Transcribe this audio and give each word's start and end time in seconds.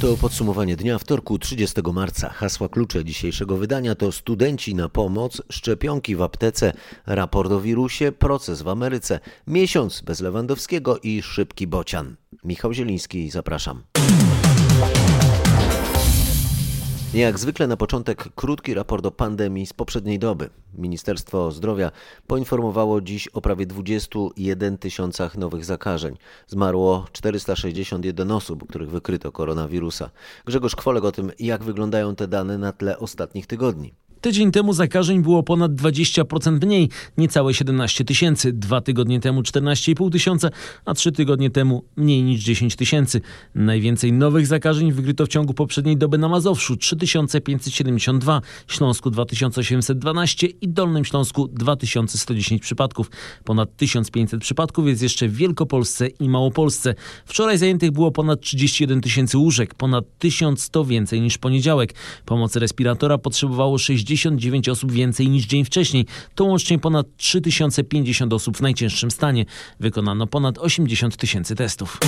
To 0.00 0.16
podsumowanie 0.16 0.76
dnia 0.76 0.98
wtorku 0.98 1.38
30 1.38 1.80
marca. 1.92 2.28
Hasła 2.28 2.68
klucze 2.68 3.04
dzisiejszego 3.04 3.56
wydania 3.56 3.94
to 3.94 4.12
studenci 4.12 4.74
na 4.74 4.88
pomoc, 4.88 5.42
szczepionki 5.50 6.16
w 6.16 6.22
aptece, 6.22 6.72
raport 7.06 7.52
o 7.52 7.60
wirusie, 7.60 8.12
proces 8.12 8.62
w 8.62 8.68
Ameryce, 8.68 9.20
miesiąc 9.46 10.00
bez 10.00 10.20
Lewandowskiego 10.20 10.98
i 10.98 11.22
szybki 11.22 11.66
bocian. 11.66 12.16
Michał 12.44 12.72
Zieliński, 12.72 13.30
zapraszam. 13.30 13.82
Jak 17.14 17.38
zwykle 17.38 17.66
na 17.66 17.76
początek 17.76 18.28
krótki 18.34 18.74
raport 18.74 19.06
o 19.06 19.10
pandemii 19.10 19.66
z 19.66 19.72
poprzedniej 19.72 20.18
doby. 20.18 20.50
Ministerstwo 20.74 21.52
Zdrowia 21.52 21.90
poinformowało 22.26 23.00
dziś 23.00 23.28
o 23.28 23.40
prawie 23.40 23.66
21 23.66 24.78
tysiącach 24.78 25.38
nowych 25.38 25.64
zakażeń. 25.64 26.16
Zmarło 26.46 27.06
461 27.12 28.30
osób, 28.30 28.68
których 28.68 28.90
wykryto 28.90 29.32
koronawirusa. 29.32 30.10
Grzegorz 30.44 30.76
Kwolek 30.76 31.04
o 31.04 31.12
tym, 31.12 31.32
jak 31.38 31.64
wyglądają 31.64 32.16
te 32.16 32.28
dane 32.28 32.58
na 32.58 32.72
tle 32.72 32.98
ostatnich 32.98 33.46
tygodni. 33.46 33.94
Tydzień 34.20 34.50
temu 34.50 34.72
zakażeń 34.72 35.22
było 35.22 35.42
ponad 35.42 35.72
20% 35.72 36.66
mniej, 36.66 36.88
niecałe 37.18 37.54
17 37.54 38.04
tysięcy. 38.04 38.52
Dwa 38.52 38.80
tygodnie 38.80 39.20
temu 39.20 39.40
14,5 39.42 40.12
tysiąca, 40.12 40.50
a 40.84 40.94
trzy 40.94 41.12
tygodnie 41.12 41.50
temu 41.50 41.84
mniej 41.96 42.22
niż 42.22 42.40
10 42.40 42.76
tysięcy. 42.76 43.20
Najwięcej 43.54 44.12
nowych 44.12 44.46
zakażeń 44.46 44.92
wykryto 44.92 45.26
w 45.26 45.28
ciągu 45.28 45.54
poprzedniej 45.54 45.96
doby 45.96 46.18
na 46.18 46.28
Mazowszu 46.28 46.76
3572, 46.76 48.40
Śląsku 48.66 49.10
2812 49.10 50.46
i 50.46 50.68
Dolnym 50.68 51.04
Śląsku 51.04 51.48
2110 51.48 52.62
przypadków. 52.62 53.10
Ponad 53.44 53.76
1500 53.76 54.40
przypadków 54.40 54.88
jest 54.88 55.02
jeszcze 55.02 55.28
w 55.28 55.36
Wielkopolsce 55.36 56.06
i 56.06 56.28
Małopolsce. 56.28 56.94
Wczoraj 57.26 57.58
zajętych 57.58 57.90
było 57.90 58.10
ponad 58.10 58.40
31 58.40 59.00
tysięcy 59.00 59.38
łóżek, 59.38 59.74
ponad 59.74 60.04
1100 60.18 60.84
więcej 60.84 61.20
niż 61.20 61.38
poniedziałek. 61.38 61.94
Pomocy 62.26 62.60
respiratora 62.60 63.18
potrzebowało 63.18 63.78
60 63.78 64.09
69 64.16 64.68
osób 64.68 64.92
więcej 64.92 65.28
niż 65.28 65.46
dzień 65.46 65.64
wcześniej. 65.64 66.06
To 66.34 66.44
łącznie 66.44 66.78
ponad 66.78 67.06
3050 67.16 68.32
osób 68.32 68.56
w 68.56 68.60
najcięższym 68.60 69.10
stanie. 69.10 69.44
Wykonano 69.80 70.26
ponad 70.26 70.58
80 70.58 71.16
tysięcy 71.16 71.54
testów. 71.54 71.98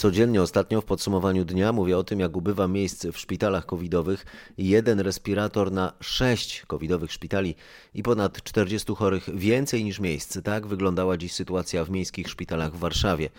Codziennie 0.00 0.42
ostatnio 0.42 0.80
w 0.80 0.84
podsumowaniu 0.84 1.44
dnia 1.44 1.72
mówię 1.72 1.98
o 1.98 2.04
tym, 2.04 2.20
jak 2.20 2.36
ubywa 2.36 2.68
miejsc 2.68 3.06
w 3.06 3.18
szpitalach 3.18 3.66
covidowych. 3.66 4.26
Jeden 4.58 5.00
respirator 5.00 5.72
na 5.72 5.92
sześć 6.00 6.62
covidowych 6.66 7.12
szpitali 7.12 7.54
i 7.94 8.02
ponad 8.02 8.42
40 8.42 8.94
chorych 8.94 9.36
więcej 9.38 9.84
niż 9.84 10.00
miejsc. 10.00 10.38
Tak 10.44 10.66
wyglądała 10.66 11.16
dziś 11.16 11.32
sytuacja 11.32 11.84
w 11.84 11.90
miejskich 11.90 12.28
szpitalach 12.28 12.72
w 12.72 12.78
Warszawie. 12.78 13.30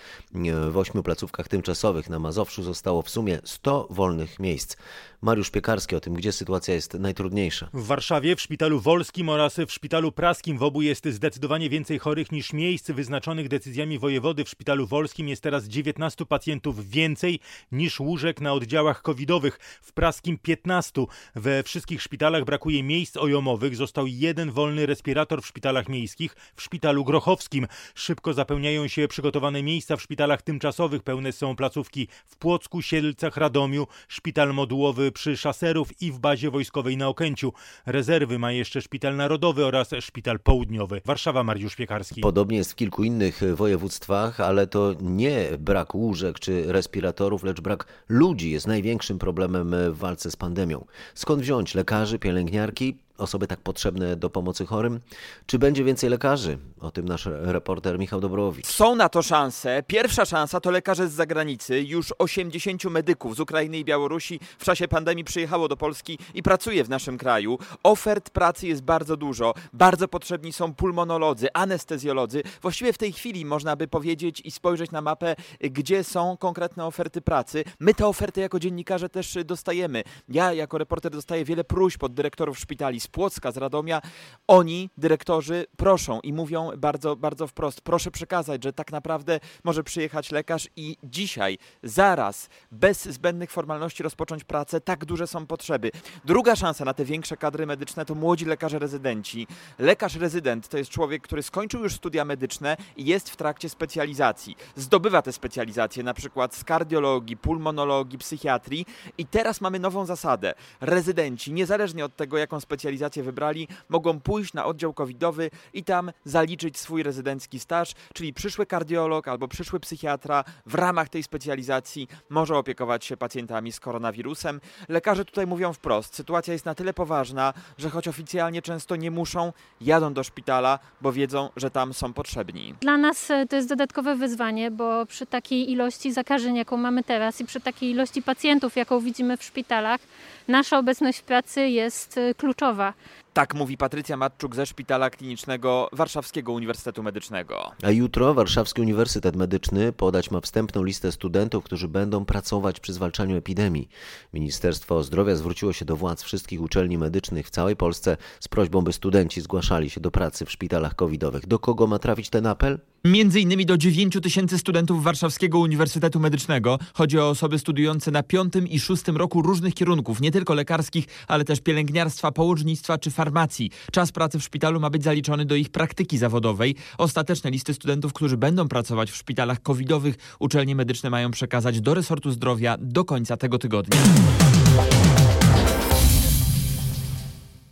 W 0.72 0.78
ośmiu 0.78 1.04
placówkach 1.04 1.48
tymczasowych 1.48 2.10
na 2.10 2.20
Mazowszu 2.20 2.64
zostało 2.64 3.02
w 3.02 3.10
sumie 3.10 3.40
100 3.44 3.88
wolnych 3.90 4.40
miejsc. 4.40 4.78
Mariusz 5.22 5.50
Piekarski 5.50 5.96
o 5.96 6.00
tym, 6.00 6.14
gdzie 6.14 6.32
sytuacja 6.32 6.74
jest 6.74 6.94
najtrudniejsza. 6.94 7.70
W 7.74 7.86
Warszawie, 7.86 8.36
w 8.36 8.42
szpitalu 8.42 8.80
wolskim 8.80 9.30
oraz 9.30 9.58
w 9.68 9.72
szpitalu 9.72 10.12
praskim 10.12 10.58
w 10.58 10.64
obu 10.64 10.82
jest 10.82 11.06
zdecydowanie 11.08 11.70
więcej 11.70 12.00
chorych 12.00 12.32
niż 12.32 12.54
miejsc 12.54 12.92
wyznaczonych 12.92 13.48
decyzjami 13.48 14.00
wojewody. 14.00 14.46
W 14.46 14.50
szpitalu 14.50 14.88
wolskim 14.88 15.28
jest 15.28 15.44
teraz 15.44 15.68
19 15.68 16.26
pacjentów 16.26 16.51
więcej 16.84 17.40
niż 17.72 18.00
łóżek 18.00 18.42
na 18.42 18.54
oddziałach 18.54 19.02
covidowych. 19.02 19.60
W 19.82 19.94
praskim 19.94 20.38
15. 20.38 21.06
We 21.36 21.64
wszystkich 21.64 22.02
szpitalach 22.02 22.44
brakuje 22.44 22.84
miejsc 22.84 23.18
ojomowych. 23.18 23.76
Został 23.76 24.08
jeden 24.08 24.52
wolny 24.52 24.86
respirator 24.86 25.42
w 25.42 25.48
szpitalach 25.48 25.90
miejskich. 25.90 26.36
W 26.56 26.62
szpitalu 26.62 27.06
grochowskim 27.06 27.68
szybko 27.96 28.34
zapełniają 28.34 28.88
się 28.88 29.08
przygotowane 29.08 29.64
miejsca 29.64 29.98
w 29.98 30.02
szpitalach 30.02 30.42
tymczasowych. 30.42 31.04
Pełne 31.04 31.32
są 31.32 31.56
placówki 31.56 32.08
w 32.26 32.38
Płocku, 32.38 32.82
Siedlcach, 32.82 33.38
Radomiu, 33.38 33.88
szpital 34.08 34.54
modułowy 34.54 35.12
przy 35.12 35.38
Szaserów 35.38 36.02
i 36.02 36.12
w 36.12 36.20
bazie 36.20 36.52
wojskowej 36.52 36.98
na 36.98 37.08
Okęciu. 37.08 37.54
Rezerwy 37.86 38.40
ma 38.40 38.52
jeszcze 38.52 38.82
Szpital 38.82 39.16
Narodowy 39.16 39.66
oraz 39.66 39.90
Szpital 40.00 40.40
Południowy. 40.40 41.02
Warszawa, 41.06 41.44
Mariusz 41.44 41.76
Piekarski. 41.76 42.22
Podobnie 42.22 42.58
jest 42.58 42.72
w 42.72 42.76
kilku 42.76 43.04
innych 43.04 43.42
województwach, 43.56 44.40
ale 44.40 44.68
to 44.68 44.94
nie 45.02 45.50
brak 45.60 45.96
łóżek 45.96 46.40
czy 46.42 46.72
respiratorów, 46.72 47.44
lecz 47.44 47.62
brak 47.62 47.86
ludzi 48.10 48.52
jest 48.52 48.68
największym 48.68 49.20
problemem 49.20 49.76
w 49.92 49.98
walce 49.98 50.32
z 50.32 50.36
pandemią. 50.36 50.86
Skąd 51.16 51.42
wziąć 51.42 51.76
lekarzy, 51.76 52.20
pielęgniarki? 52.20 52.98
Osoby 53.18 53.48
tak 53.48 53.60
potrzebne 53.60 54.16
do 54.16 54.30
pomocy 54.30 54.66
chorym? 54.66 55.00
Czy 55.46 55.60
będzie 55.60 55.84
więcej 55.84 56.10
lekarzy? 56.10 56.58
O 56.80 56.92
tym 56.92 57.06
nasz 57.06 57.26
reporter 57.26 58.00
Michał 58.00 58.22
Dobrowicz. 58.22 58.68
Są 58.68 58.96
na 58.96 59.10
to 59.10 59.22
szanse. 59.22 59.84
Pierwsza 59.88 60.26
szansa 60.26 60.60
to 60.60 60.72
lekarze 60.72 61.08
z 61.08 61.14
zagranicy. 61.14 61.82
Już 61.82 62.14
80 62.18 62.86
medyków 62.86 63.36
z 63.36 63.40
Ukrainy 63.40 63.78
i 63.78 63.86
Białorusi 63.86 64.40
w 64.60 64.66
czasie 64.66 64.88
pandemii 64.88 65.24
przyjechało 65.24 65.68
do 65.68 65.78
Polski 65.78 66.18
i 66.34 66.44
pracuje 66.44 66.84
w 66.84 66.90
naszym 66.90 67.18
kraju. 67.18 67.60
Ofert 67.84 68.30
pracy 68.30 68.68
jest 68.68 68.82
bardzo 68.82 69.18
dużo. 69.18 69.54
Bardzo 69.74 70.08
potrzebni 70.08 70.54
są 70.54 70.74
pulmonolodzy, 70.74 71.48
anestezjolodzy. 71.54 72.44
Właściwie 72.62 72.94
w 72.94 72.98
tej 72.98 73.14
chwili 73.14 73.46
można 73.46 73.76
by 73.76 73.88
powiedzieć 73.88 74.42
i 74.46 74.52
spojrzeć 74.52 74.92
na 74.92 75.02
mapę, 75.02 75.36
gdzie 75.60 76.04
są 76.04 76.38
konkretne 76.38 76.86
oferty 76.86 77.22
pracy. 77.22 77.64
My 77.80 77.94
te 77.94 78.08
oferty 78.08 78.42
jako 78.42 78.60
dziennikarze 78.60 79.10
też 79.10 79.38
dostajemy. 79.46 80.04
Ja 80.30 80.54
jako 80.54 80.78
reporter 80.78 81.12
dostaję 81.12 81.46
wiele 81.46 81.64
próśb 81.64 82.04
od 82.04 82.14
dyrektorów 82.14 82.60
szpitali 82.60 83.00
Płocka, 83.12 83.52
z 83.52 83.58
Radomia, 83.58 84.02
oni, 84.48 84.90
dyrektorzy, 84.98 85.66
proszą 85.78 86.20
i 86.20 86.34
mówią 86.34 86.72
bardzo, 86.78 87.16
bardzo 87.16 87.48
wprost, 87.48 87.82
proszę 87.82 88.12
przekazać, 88.12 88.64
że 88.64 88.74
tak 88.74 88.92
naprawdę 88.92 89.40
może 89.64 89.84
przyjechać 89.84 90.32
lekarz 90.32 90.70
i 90.76 90.98
dzisiaj, 91.04 91.58
zaraz, 91.84 92.50
bez 92.72 93.06
zbędnych 93.06 93.52
formalności 93.52 94.04
rozpocząć 94.04 94.44
pracę, 94.44 94.82
tak 94.82 95.06
duże 95.06 95.28
są 95.28 95.48
potrzeby. 95.48 95.92
Druga 96.26 96.56
szansa 96.56 96.86
na 96.86 96.94
te 96.94 97.06
większe 97.06 97.38
kadry 97.38 97.66
medyczne 97.66 98.06
to 98.06 98.16
młodzi 98.16 98.46
lekarze 98.46 98.80
rezydenci. 98.80 99.48
Lekarz 99.80 100.16
rezydent 100.16 100.68
to 100.68 100.78
jest 100.78 100.92
człowiek, 100.92 101.24
który 101.24 101.44
skończył 101.44 101.84
już 101.84 101.94
studia 101.94 102.26
medyczne 102.26 102.78
i 102.98 103.06
jest 103.06 103.30
w 103.30 103.36
trakcie 103.36 103.70
specjalizacji. 103.70 104.56
Zdobywa 104.76 105.22
te 105.22 105.34
specjalizacje 105.34 106.04
na 106.04 106.14
przykład 106.14 106.56
z 106.56 106.64
kardiologii, 106.64 107.38
pulmonologii, 107.38 108.20
psychiatrii 108.20 108.86
i 109.18 109.26
teraz 109.26 109.62
mamy 109.62 109.80
nową 109.80 110.06
zasadę. 110.06 110.54
Rezydenci, 110.82 111.54
niezależnie 111.54 112.06
od 112.06 112.16
tego, 112.16 112.38
jaką 112.38 112.60
specjalizację 112.60 112.91
specjalizację 112.92 113.24
wybrali, 113.24 113.68
mogą 113.90 114.20
pójść 114.20 114.54
na 114.54 114.66
oddział 114.66 114.94
covidowy 114.94 115.50
i 115.74 115.84
tam 115.84 116.12
zaliczyć 116.26 116.78
swój 116.78 117.04
rezydencki 117.04 117.60
staż, 117.60 117.94
czyli 118.14 118.34
przyszły 118.34 118.66
kardiolog 118.66 119.28
albo 119.28 119.48
przyszły 119.48 119.80
psychiatra 119.80 120.44
w 120.66 120.76
ramach 120.76 121.10
tej 121.10 121.24
specjalizacji 121.24 122.08
może 122.30 122.58
opiekować 122.58 123.06
się 123.06 123.18
pacjentami 123.18 123.72
z 123.72 123.80
koronawirusem. 123.80 124.62
Lekarze 124.90 125.26
tutaj 125.26 125.48
mówią 125.48 125.74
wprost, 125.74 126.16
sytuacja 126.16 126.54
jest 126.54 126.66
na 126.66 126.76
tyle 126.76 126.94
poważna, 126.94 127.54
że 127.78 127.90
choć 127.90 128.08
oficjalnie 128.08 128.62
często 128.62 128.96
nie 128.96 129.12
muszą, 129.12 129.54
jadą 129.82 130.14
do 130.14 130.24
szpitala, 130.24 130.80
bo 131.02 131.12
wiedzą, 131.12 131.50
że 131.56 131.72
tam 131.72 131.94
są 131.94 132.14
potrzebni. 132.14 132.76
Dla 132.82 132.98
nas 132.98 133.32
e, 133.32 133.46
to 133.48 133.56
jest 133.56 133.70
dodatkowe 133.70 134.16
wyzwanie, 134.16 134.72
bo 134.72 135.06
przy 135.06 135.26
takiej 135.26 135.72
ilości 135.72 136.12
zakażeń, 136.12 136.56
jaką 136.56 136.78
mamy 136.78 137.04
teraz 137.04 137.42
i 137.42 137.46
przy 137.46 137.60
takiej 137.60 137.90
ilości 137.90 138.22
pacjentów, 138.22 138.76
jaką 138.76 139.00
widzimy 139.00 139.38
w 139.38 139.44
szpitalach, 139.44 140.02
nasza 140.48 140.80
obecność 140.80 141.20
w 141.20 141.24
pracy 141.24 141.68
jest 141.70 142.18
e, 142.18 142.36
kluczowa. 142.82 142.94
Tak 143.34 143.54
mówi 143.54 143.78
Patrycja 143.78 144.18
Matczuk 144.18 144.56
ze 144.56 144.66
Szpitala 144.66 145.10
Klinicznego 145.10 145.90
Warszawskiego 145.92 146.52
Uniwersytetu 146.52 147.04
Medycznego. 147.04 147.72
A 147.84 147.92
jutro 147.92 148.34
Warszawski 148.34 148.82
Uniwersytet 148.82 149.36
Medyczny 149.36 149.94
podać 149.94 150.32
ma 150.32 150.42
wstępną 150.42 150.84
listę 150.84 151.12
studentów, 151.12 151.64
którzy 151.64 151.88
będą 151.88 152.26
pracować 152.26 152.80
przy 152.80 152.94
zwalczaniu 152.94 153.38
epidemii. 153.38 153.90
Ministerstwo 154.34 155.04
Zdrowia 155.04 155.36
zwróciło 155.36 155.74
się 155.74 155.86
do 155.86 155.96
władz 155.96 156.24
wszystkich 156.24 156.62
uczelni 156.62 156.98
medycznych 156.98 157.48
w 157.48 157.50
całej 157.50 157.76
Polsce 157.76 158.18
z 158.40 158.48
prośbą, 158.48 158.82
by 158.82 158.94
studenci 158.94 159.42
zgłaszali 159.42 159.90
się 159.90 160.02
do 160.02 160.12
pracy 160.12 160.46
w 160.46 160.52
szpitalach 160.52 160.96
covidowych. 160.96 161.48
Do 161.48 161.60
kogo 161.60 161.88
ma 161.88 162.00
trafić 162.00 162.30
ten 162.30 162.46
apel? 162.46 162.80
Między 163.06 163.40
innymi 163.40 163.66
do 163.66 163.78
9 163.78 164.18
tysięcy 164.24 164.58
studentów 164.58 165.04
Warszawskiego 165.04 165.60
Uniwersytetu 165.60 166.20
Medycznego. 166.20 166.80
Chodzi 166.94 167.20
o 167.20 167.30
osoby 167.30 167.60
studiujące 167.60 168.12
na 168.12 168.24
piątym 168.24 168.68
i 168.68 168.80
szóstym 168.80 169.18
roku 169.18 169.42
różnych 169.42 169.74
kierunków, 169.74 170.22
nie 170.22 170.32
tylko 170.32 170.54
lekarskich, 170.54 171.06
ale 171.28 171.46
też 171.46 171.62
pielęgniarstwa, 171.62 172.32
położnictwa 172.32 172.98
czy 172.98 173.12
farmacji. 173.22 173.72
Czas 173.92 174.12
pracy 174.12 174.40
w 174.40 174.44
szpitalu 174.44 174.80
ma 174.80 174.90
być 174.90 175.04
zaliczony 175.04 175.46
do 175.46 175.56
ich 175.56 175.70
praktyki 175.70 176.18
zawodowej. 176.18 176.76
Ostateczne 176.98 177.52
listy 177.52 177.74
studentów, 177.74 178.14
którzy 178.14 178.38
będą 178.38 178.68
pracować 178.68 179.12
w 179.12 179.16
szpitalach 179.16 179.62
covidowych, 179.62 180.16
uczelnie 180.40 180.76
medyczne 180.76 181.10
mają 181.10 181.32
przekazać 181.32 181.82
do 181.82 181.94
resortu 181.94 182.32
zdrowia 182.32 182.78
do 182.80 183.06
końca 183.06 183.38
tego 183.38 183.58
tygodnia. 183.58 183.98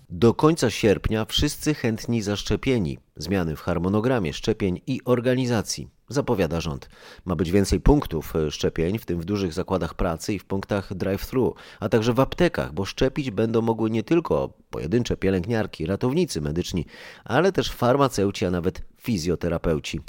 Do 0.10 0.34
końca 0.34 0.70
sierpnia 0.70 1.26
wszyscy 1.26 1.74
chętni 1.74 2.22
zaszczepieni. 2.22 2.98
Zmiany 3.16 3.56
w 3.56 3.62
harmonogramie 3.62 4.34
szczepień 4.34 4.82
i 4.88 5.00
organizacji. 5.06 5.99
Zapowiada 6.10 6.62
rząd. 6.62 6.90
Ma 7.26 7.36
być 7.36 7.52
więcej 7.52 7.80
punktów 7.80 8.36
e, 8.36 8.52
szczepień, 8.52 9.00
w 9.00 9.06
tym 9.06 9.22
w 9.22 9.26
dużych 9.26 9.54
zakładach 9.54 9.94
pracy 9.94 10.34
i 10.34 10.40
w 10.40 10.46
punktach 10.46 10.94
drive-thru, 10.94 11.54
a 11.80 11.90
także 11.90 12.14
w 12.14 12.20
aptekach, 12.20 12.74
bo 12.74 12.86
szczepić 12.86 13.32
będą 13.32 13.62
mogły 13.62 13.90
nie 13.90 14.04
tylko 14.04 14.54
pojedyncze 14.70 15.18
pielęgniarki, 15.18 15.86
ratownicy 15.86 16.42
medyczni, 16.42 16.86
ale 17.26 17.52
też 17.52 17.72
farmaceuci, 17.72 18.46
a 18.46 18.52
nawet 18.52 18.82
fizjoterapeuci. 19.02 20.02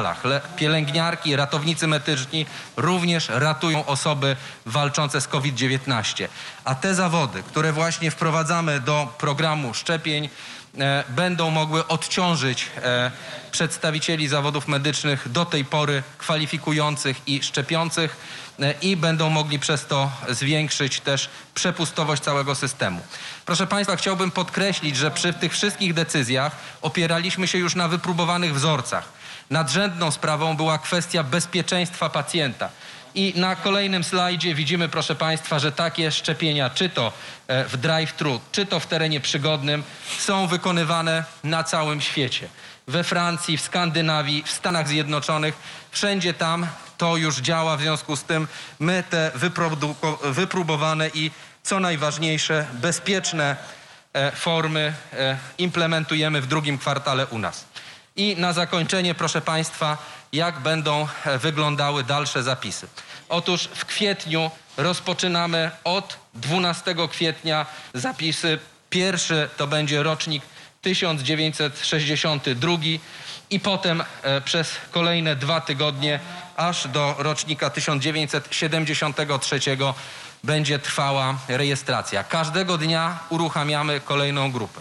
Pielęgniarki, 0.56 1.36
ratownicy 1.36 1.86
medyczni 1.86 2.46
również 2.76 3.28
ratują 3.28 3.86
osoby 3.86 4.36
walczące 4.66 5.20
z 5.20 5.28
COVID-19. 5.28 6.28
A 6.64 6.74
te 6.74 6.94
zawody, 6.94 7.42
które 7.42 7.72
właśnie 7.72 8.10
wprowadzamy 8.10 8.80
do 8.80 9.08
programu 9.18 9.74
szczepień, 9.74 10.28
będą 11.08 11.50
mogły 11.50 11.86
odciążyć 11.86 12.66
e, 12.82 13.10
przedstawicieli 13.50 14.28
zawodów 14.28 14.68
medycznych 14.68 15.28
do 15.32 15.44
tej 15.44 15.64
pory 15.64 16.02
kwalifikujących 16.18 17.28
i 17.28 17.42
szczepiących 17.42 18.16
e, 18.60 18.74
i 18.82 18.96
będą 18.96 19.30
mogli 19.30 19.58
przez 19.58 19.86
to 19.86 20.10
zwiększyć 20.28 21.00
też 21.00 21.30
przepustowość 21.54 22.22
całego 22.22 22.54
systemu. 22.54 23.00
Proszę 23.46 23.66
Państwa, 23.66 23.96
chciałbym 23.96 24.30
podkreślić, 24.30 24.96
że 24.96 25.10
przy 25.10 25.32
tych 25.32 25.52
wszystkich 25.52 25.94
decyzjach 25.94 26.56
opieraliśmy 26.82 27.48
się 27.48 27.58
już 27.58 27.74
na 27.74 27.88
wypróbowanych 27.88 28.54
wzorcach. 28.54 29.08
Nadrzędną 29.50 30.10
sprawą 30.10 30.56
była 30.56 30.78
kwestia 30.78 31.22
bezpieczeństwa 31.24 32.08
pacjenta. 32.10 32.68
I 33.14 33.32
na 33.36 33.56
kolejnym 33.56 34.04
slajdzie 34.04 34.54
widzimy, 34.54 34.88
proszę 34.88 35.14
Państwa, 35.14 35.58
że 35.58 35.72
takie 35.72 36.12
szczepienia, 36.12 36.70
czy 36.70 36.88
to 36.88 37.12
e, 37.48 37.64
w 37.64 37.76
drive-thru, 37.76 38.40
czy 38.52 38.66
to 38.66 38.80
w 38.80 38.86
terenie 38.86 39.20
przygodnym, 39.20 39.82
są 40.18 40.46
wykonywane 40.46 41.24
na 41.44 41.64
całym 41.64 42.00
świecie. 42.00 42.48
We 42.86 43.04
Francji, 43.04 43.56
w 43.56 43.60
Skandynawii, 43.60 44.42
w 44.42 44.50
Stanach 44.50 44.88
Zjednoczonych, 44.88 45.54
wszędzie 45.90 46.34
tam 46.34 46.66
to 46.98 47.16
już 47.16 47.36
działa. 47.36 47.76
W 47.76 47.80
związku 47.80 48.16
z 48.16 48.22
tym 48.22 48.48
my 48.78 49.04
te 49.10 49.30
wypróbowane 50.22 51.08
i 51.14 51.30
co 51.62 51.80
najważniejsze, 51.80 52.66
bezpieczne 52.72 53.56
e, 54.12 54.32
formy 54.32 54.94
e, 55.12 55.38
implementujemy 55.58 56.40
w 56.40 56.46
drugim 56.46 56.78
kwartale 56.78 57.26
u 57.26 57.38
nas. 57.38 57.69
I 58.20 58.36
na 58.36 58.52
zakończenie, 58.52 59.14
proszę 59.14 59.40
Państwa, 59.40 59.98
jak 60.32 60.60
będą 60.60 61.08
e, 61.24 61.38
wyglądały 61.38 62.04
dalsze 62.04 62.42
zapisy. 62.42 62.86
Otóż 63.28 63.68
w 63.74 63.84
kwietniu 63.84 64.50
rozpoczynamy 64.76 65.70
od 65.84 66.16
12 66.34 66.94
kwietnia 67.10 67.66
zapisy. 67.94 68.58
Pierwszy 68.90 69.48
to 69.56 69.66
będzie 69.66 70.02
rocznik 70.02 70.42
1962 70.82 72.72
i 73.50 73.60
potem 73.60 74.02
e, 74.22 74.40
przez 74.40 74.74
kolejne 74.90 75.36
dwa 75.36 75.60
tygodnie 75.60 76.20
aż 76.56 76.88
do 76.88 77.14
rocznika 77.18 77.70
1973 77.70 79.60
będzie 80.44 80.78
trwała 80.78 81.38
rejestracja. 81.48 82.24
Każdego 82.24 82.78
dnia 82.78 83.18
uruchamiamy 83.28 84.00
kolejną 84.00 84.52
grupę. 84.52 84.80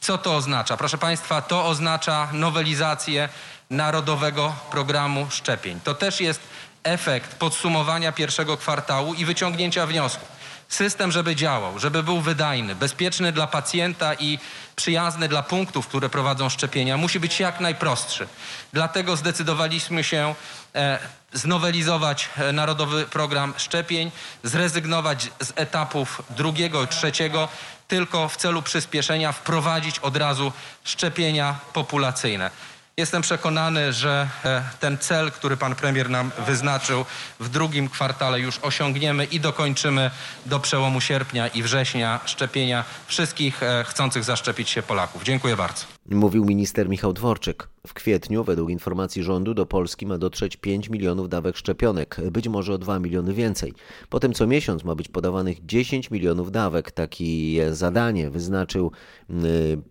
Co 0.00 0.18
to 0.18 0.36
oznacza? 0.36 0.76
Proszę 0.76 0.98
Państwa, 0.98 1.42
to 1.42 1.66
oznacza 1.66 2.28
nowelizację 2.32 3.28
Narodowego 3.70 4.54
Programu 4.70 5.26
Szczepień. 5.30 5.80
To 5.80 5.94
też 5.94 6.20
jest 6.20 6.40
efekt 6.82 7.34
podsumowania 7.34 8.12
pierwszego 8.12 8.56
kwartału 8.56 9.14
i 9.14 9.24
wyciągnięcia 9.24 9.86
wniosków. 9.86 10.36
System, 10.68 11.12
żeby 11.12 11.36
działał, 11.36 11.78
żeby 11.78 12.02
był 12.02 12.20
wydajny, 12.20 12.74
bezpieczny 12.74 13.32
dla 13.32 13.46
pacjenta 13.46 14.14
i 14.14 14.38
przyjazny 14.76 15.28
dla 15.28 15.42
punktów, 15.42 15.86
które 15.88 16.08
prowadzą 16.08 16.48
szczepienia, 16.48 16.96
musi 16.96 17.20
być 17.20 17.40
jak 17.40 17.60
najprostszy. 17.60 18.28
Dlatego 18.72 19.16
zdecydowaliśmy 19.16 20.04
się 20.04 20.34
e, 20.74 20.98
znowelizować 21.32 22.28
e, 22.36 22.52
Narodowy 22.52 23.04
Program 23.04 23.54
Szczepień, 23.56 24.10
zrezygnować 24.42 25.30
z 25.40 25.52
etapów 25.56 26.22
drugiego 26.30 26.82
i 26.82 26.88
trzeciego, 26.88 27.48
tylko 27.88 28.28
w 28.28 28.36
celu 28.36 28.62
przyspieszenia 28.62 29.32
wprowadzić 29.32 29.98
od 29.98 30.16
razu 30.16 30.52
szczepienia 30.84 31.58
populacyjne. 31.72 32.50
Jestem 32.98 33.22
przekonany, 33.22 33.92
że 33.92 34.28
e, 34.44 34.62
ten 34.80 34.98
cel, 34.98 35.32
który 35.32 35.56
pan 35.56 35.74
premier 35.74 36.10
nam 36.10 36.30
wyznaczył 36.46 37.04
w 37.40 37.48
drugim 37.48 37.88
kwartale 37.88 38.40
już 38.40 38.58
osiągniemy 38.58 39.24
i 39.24 39.40
dokończymy 39.40 40.10
do 40.46 40.60
przełomu 40.60 41.00
sierpnia 41.00 41.48
i 41.48 41.62
września 41.62 42.20
szczepienia 42.24 42.84
wszystkich 43.06 43.62
e, 43.62 43.84
chcących 43.84 44.24
zaszczepić 44.24 44.70
się 44.70 44.82
Polaków. 44.82 45.22
Dziękuję 45.22 45.56
bardzo. 45.56 45.84
Mówił 46.10 46.44
minister 46.44 46.88
Michał 46.88 47.12
Dworczyk. 47.12 47.68
W 47.86 47.94
kwietniu, 47.94 48.44
według 48.44 48.70
informacji 48.70 49.22
rządu, 49.22 49.54
do 49.54 49.66
Polski 49.66 50.06
ma 50.06 50.18
dotrzeć 50.18 50.56
5 50.56 50.88
milionów 50.88 51.28
dawek 51.28 51.56
szczepionek, 51.56 52.16
być 52.30 52.48
może 52.48 52.74
o 52.74 52.78
2 52.78 52.98
miliony 52.98 53.34
więcej. 53.34 53.74
Potem 54.08 54.32
co 54.32 54.46
miesiąc 54.46 54.84
ma 54.84 54.94
być 54.94 55.08
podawanych 55.08 55.66
10 55.66 56.10
milionów 56.10 56.52
dawek. 56.52 56.90
Takie 56.90 57.74
zadanie 57.74 58.30
wyznaczył 58.30 58.92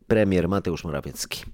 premier 0.07 0.49
Mateusz 0.49 0.83
Morawiecki. 0.83 1.45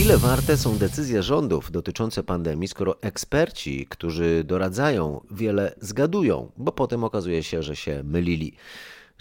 Ile 0.00 0.18
warte 0.18 0.56
są 0.56 0.78
decyzje 0.78 1.22
rządów 1.22 1.70
dotyczące 1.70 2.22
pandemii, 2.22 2.68
skoro 2.68 3.02
eksperci, 3.02 3.86
którzy 3.86 4.44
doradzają, 4.44 5.20
wiele 5.30 5.74
zgadują, 5.80 6.52
bo 6.56 6.72
potem 6.72 7.04
okazuje 7.04 7.42
się, 7.42 7.62
że 7.62 7.76
się 7.76 8.02
mylili? 8.04 8.52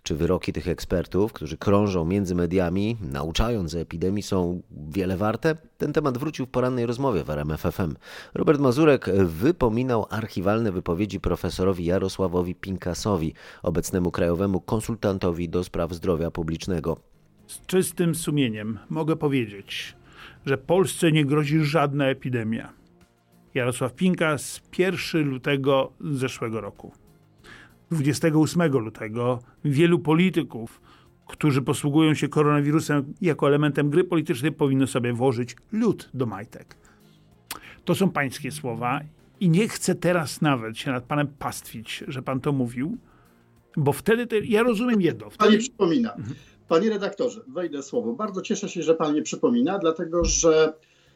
Czy 0.04 0.16
wyroki 0.16 0.54
tych 0.54 0.68
ekspertów, 0.68 1.34
którzy 1.34 1.58
krążą 1.58 2.06
między 2.06 2.36
mediami, 2.36 2.98
nauczając 3.02 3.76
o 3.76 3.80
epidemii, 3.80 4.24
są 4.24 4.62
wiele 4.72 5.18
warte? 5.18 5.56
Ten 5.78 5.94
temat 5.94 6.18
wrócił 6.18 6.46
w 6.46 6.50
porannej 6.50 6.86
rozmowie 6.86 7.24
w 7.24 7.30
RMFFM. 7.30 7.96
Robert 8.34 8.60
Mazurek 8.60 9.10
wypominał 9.26 10.06
archiwalne 10.10 10.72
wypowiedzi 10.72 11.20
profesorowi 11.20 11.86
Jarosławowi 11.86 12.56
Pinkasowi, 12.56 13.34
obecnemu 13.64 14.12
krajowemu 14.12 14.62
konsultantowi 14.62 15.50
do 15.50 15.64
spraw 15.64 15.94
zdrowia 15.94 16.32
publicznego. 16.32 16.98
Z 17.48 17.66
czystym 17.66 18.16
sumieniem 18.16 18.80
mogę 18.90 19.16
powiedzieć, 19.16 19.96
że 20.46 20.58
Polsce 20.58 21.12
nie 21.12 21.26
grozi 21.26 21.60
żadna 21.60 22.06
epidemia. 22.06 22.74
Jarosław 23.54 23.94
Pinkas 23.94 24.62
1 24.78 25.30
lutego 25.30 25.94
zeszłego 26.02 26.62
roku. 26.62 26.92
28 27.92 28.72
lutego 28.72 29.40
wielu 29.66 30.00
polityków, 30.00 30.82
którzy 31.28 31.62
posługują 31.62 32.14
się 32.14 32.28
koronawirusem 32.28 33.14
jako 33.22 33.48
elementem 33.48 33.90
gry 33.90 34.04
politycznej, 34.04 34.52
powinno 34.52 34.88
sobie 34.88 35.14
włożyć 35.14 35.56
lód 35.72 36.10
do 36.14 36.26
majtek. 36.26 36.76
To 37.86 37.96
są 37.96 38.10
pańskie 38.12 38.52
słowa 38.52 39.02
i 39.40 39.50
nie 39.50 39.68
chcę 39.68 39.96
teraz 39.96 40.42
nawet 40.42 40.78
się 40.78 40.92
nad 40.92 41.04
panem 41.04 41.28
pastwić, 41.28 42.04
że 42.08 42.22
pan 42.22 42.40
to 42.42 42.52
mówił, 42.52 42.98
bo 43.78 43.94
wtedy 43.94 44.28
te, 44.28 44.40
ja 44.40 44.64
rozumiem 44.64 45.02
jedno. 45.02 45.30
Wtedy... 45.30 45.50
Pani 45.50 45.58
przypomina. 45.58 46.16
Panie 46.70 46.90
redaktorze, 46.90 47.42
wejdę 47.48 47.84
słowo. 47.84 48.14
Bardzo 48.14 48.42
cieszę 48.42 48.70
się, 48.70 48.84
że 48.84 48.96
pan 48.96 49.14
nie 49.14 49.22
przypomina, 49.22 49.80
dlatego 49.80 50.26
że 50.26 50.74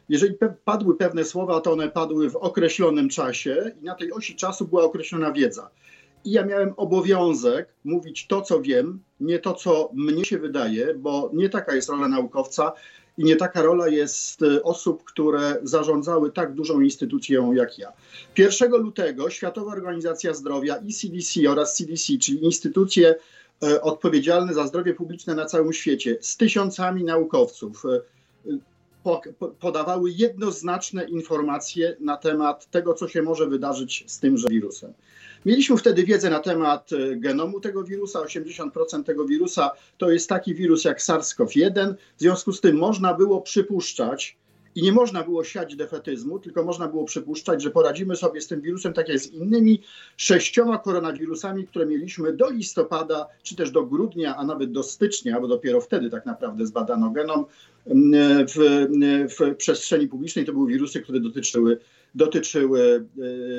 jeżeli 0.08 0.34
padły 0.64 0.96
pewne 0.96 1.24
słowa, 1.24 1.60
to 1.60 1.72
one 1.72 1.90
padły 1.90 2.30
w 2.30 2.36
określonym 2.36 3.08
czasie 3.08 3.72
i 3.80 3.84
na 3.84 3.94
tej 3.94 4.12
osi 4.12 4.36
czasu 4.36 4.68
była 4.68 4.84
określona 4.84 5.32
wiedza. 5.32 5.70
I 6.24 6.30
ja 6.30 6.44
miałem 6.44 6.74
obowiązek 6.76 7.68
mówić 7.84 8.26
to, 8.26 8.42
co 8.42 8.60
wiem, 8.60 9.02
nie 9.20 9.38
to, 9.38 9.54
co 9.54 9.90
mnie 9.92 10.24
się 10.24 10.38
wydaje, 10.38 10.94
bo 10.94 11.30
nie 11.32 11.48
taka 11.48 11.74
jest 11.74 11.88
rola 11.88 12.08
naukowca 12.08 12.72
i 13.18 13.24
nie 13.24 13.36
taka 13.36 13.62
rola 13.62 13.88
jest 13.88 14.42
e, 14.42 14.62
osób, 14.62 15.04
które 15.04 15.56
zarządzały 15.62 16.32
tak 16.32 16.54
dużą 16.54 16.80
instytucją 16.80 17.52
jak 17.52 17.78
ja. 17.78 17.92
1 18.38 18.70
lutego 18.70 19.30
Światowa 19.30 19.72
Organizacja 19.72 20.34
Zdrowia 20.34 20.76
i 20.76 20.92
CDC 20.92 21.50
oraz 21.50 21.76
CDC, 21.76 22.18
czyli 22.18 22.44
instytucje 22.44 23.14
E, 23.62 23.82
odpowiedzialne 23.82 24.54
za 24.54 24.66
zdrowie 24.66 24.94
publiczne 24.94 25.34
na 25.34 25.44
całym 25.44 25.72
świecie 25.72 26.16
z 26.20 26.36
tysiącami 26.36 27.04
naukowców 27.04 27.82
e, 27.84 28.00
podawały 29.60 30.10
jednoznaczne 30.10 31.04
informacje 31.04 31.96
na 32.00 32.16
temat 32.16 32.70
tego, 32.70 32.94
co 32.94 33.08
się 33.08 33.22
może 33.22 33.46
wydarzyć 33.46 34.04
z 34.06 34.18
tymże 34.18 34.48
wirusem. 34.48 34.92
Mieliśmy 35.46 35.76
wtedy 35.76 36.04
wiedzę 36.04 36.30
na 36.30 36.40
temat 36.40 36.90
e, 36.92 37.16
genomu 37.16 37.60
tego 37.60 37.84
wirusa. 37.84 38.20
80% 38.20 39.04
tego 39.04 39.24
wirusa 39.24 39.70
to 39.98 40.10
jest 40.10 40.28
taki 40.28 40.54
wirus 40.54 40.84
jak 40.84 41.00
SARS-CoV-1. 41.00 41.94
W 42.16 42.20
związku 42.20 42.52
z 42.52 42.60
tym 42.60 42.76
można 42.76 43.14
było 43.14 43.40
przypuszczać, 43.40 44.36
i 44.74 44.82
nie 44.82 44.92
można 44.92 45.22
było 45.22 45.44
siać 45.44 45.76
defetyzmu, 45.76 46.38
tylko 46.38 46.64
można 46.64 46.88
było 46.88 47.04
przypuszczać, 47.04 47.62
że 47.62 47.70
poradzimy 47.70 48.16
sobie 48.16 48.40
z 48.40 48.46
tym 48.46 48.60
wirusem 48.60 48.92
tak 48.92 49.08
jak 49.08 49.18
z 49.18 49.32
innymi 49.32 49.82
sześcioma 50.16 50.78
koronawirusami, 50.78 51.66
które 51.66 51.86
mieliśmy 51.86 52.32
do 52.32 52.50
listopada, 52.50 53.26
czy 53.42 53.56
też 53.56 53.70
do 53.70 53.86
grudnia, 53.86 54.36
a 54.36 54.44
nawet 54.44 54.72
do 54.72 54.82
stycznia, 54.82 55.40
bo 55.40 55.48
dopiero 55.48 55.80
wtedy 55.80 56.10
tak 56.10 56.26
naprawdę 56.26 56.66
zbadano 56.66 57.10
genom 57.10 57.44
w, 58.54 58.86
w 59.38 59.56
przestrzeni 59.56 60.08
publicznej. 60.08 60.44
To 60.44 60.52
były 60.52 60.68
wirusy, 60.68 61.00
które 61.00 61.20
dotyczyły, 61.20 61.78
dotyczyły, 62.14 63.06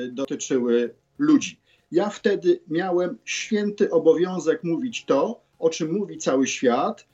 e, 0.06 0.10
dotyczyły 0.12 0.94
ludzi. 1.18 1.60
Ja 1.92 2.10
wtedy 2.10 2.60
miałem 2.68 3.18
święty 3.24 3.90
obowiązek 3.90 4.64
mówić 4.64 5.04
to, 5.04 5.40
o 5.58 5.70
czym 5.70 5.92
mówi 5.92 6.18
cały 6.18 6.46
świat, 6.46 7.06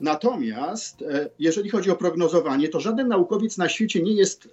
Natomiast 0.00 1.04
jeżeli 1.38 1.70
chodzi 1.70 1.90
o 1.90 1.96
prognozowanie, 1.96 2.68
to 2.68 2.80
żaden 2.80 3.08
naukowiec 3.08 3.58
na 3.58 3.68
świecie 3.68 4.02
nie 4.02 4.12
jest, 4.12 4.48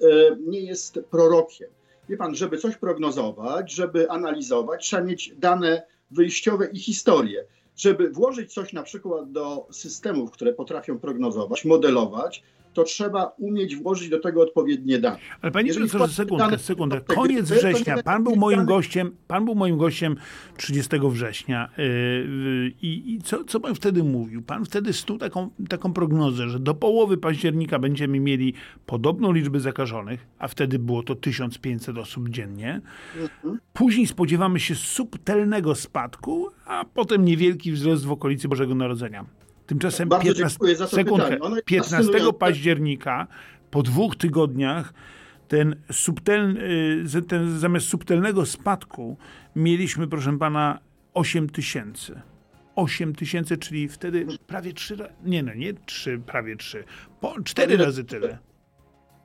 nie 0.47 0.61
jest 0.61 0.99
prorokiem. 1.11 1.69
Wie 2.09 2.17
pan, 2.17 2.35
żeby 2.35 2.57
coś 2.57 2.77
prognozować, 2.77 3.73
żeby 3.73 4.09
analizować, 4.09 4.85
trzeba 4.85 5.03
mieć 5.03 5.33
dane 5.37 5.83
wyjściowe 6.11 6.69
i 6.73 6.79
historię. 6.79 7.45
Żeby 7.77 8.09
włożyć 8.09 8.53
coś 8.53 8.73
na 8.73 8.83
przykład 8.83 9.31
do 9.31 9.67
systemów, 9.71 10.31
które 10.31 10.53
potrafią 10.53 10.99
prognozować, 10.99 11.65
modelować, 11.65 12.43
to 12.73 12.83
trzeba 12.83 13.25
umieć 13.37 13.75
włożyć 13.75 14.09
do 14.09 14.19
tego 14.19 14.41
odpowiednie 14.41 14.99
dane. 14.99 15.17
Ale 15.41 15.51
panie 15.51 15.73
profesorze, 15.73 16.13
sekundkę, 16.13 16.57
sekundkę. 16.57 17.01
Koniec 17.15 17.51
września. 17.51 18.03
Pan 18.03 18.23
był 18.23 18.35
moim 18.35 18.65
gościem, 18.65 19.15
pan 19.27 19.45
był 19.45 19.55
moim 19.55 19.77
gościem 19.77 20.15
30 20.57 20.89
września. 21.09 21.69
Y, 21.79 21.81
y, 21.81 22.73
I, 22.81 23.13
i 23.13 23.21
co, 23.21 23.43
co 23.43 23.59
pan 23.59 23.75
wtedy 23.75 24.03
mówił? 24.03 24.41
Pan 24.41 24.65
wtedy 24.65 24.93
stu 24.93 25.17
taką, 25.17 25.49
taką 25.69 25.93
prognozę, 25.93 26.49
że 26.49 26.59
do 26.59 26.73
połowy 26.73 27.17
października 27.17 27.79
będziemy 27.79 28.19
mieli 28.19 28.53
podobną 28.85 29.31
liczbę 29.31 29.59
zakażonych, 29.59 30.27
a 30.39 30.47
wtedy 30.47 30.79
było 30.79 31.03
to 31.03 31.15
1500 31.15 31.97
osób 31.97 32.29
dziennie. 32.29 32.81
Mhm. 33.21 33.59
Później 33.73 34.07
spodziewamy 34.07 34.59
się 34.59 34.75
subtelnego 34.75 35.75
spadku, 35.75 36.49
a 36.71 36.85
potem 36.85 37.25
niewielki 37.25 37.71
wzrost 37.71 38.05
w 38.05 38.11
okolicy 38.11 38.47
Bożego 38.47 38.75
Narodzenia. 38.75 39.25
Tymczasem 39.67 40.09
15, 40.21 40.57
sekundkę, 40.87 41.37
15 41.65 42.33
października, 42.39 43.27
po 43.71 43.83
dwóch 43.83 44.15
tygodniach, 44.15 44.93
ten 45.47 45.75
subtelny, 45.91 46.61
y, 47.15 47.21
ten, 47.21 47.59
zamiast 47.59 47.87
subtelnego 47.87 48.45
spadku 48.45 49.17
mieliśmy, 49.55 50.07
proszę 50.07 50.37
pana, 50.37 50.79
8 51.13 51.49
tysięcy. 51.49 52.21
8 52.75 53.15
tysięcy, 53.15 53.57
czyli 53.57 53.87
wtedy 53.87 54.27
prawie 54.47 54.73
3, 54.73 54.97
nie 55.25 55.43
no, 55.43 55.53
nie 55.53 55.73
3, 55.73 56.21
prawie 56.25 56.55
3, 56.55 56.83
po 57.21 57.41
4 57.43 57.77
razy 57.77 58.03
tyle. 58.03 58.37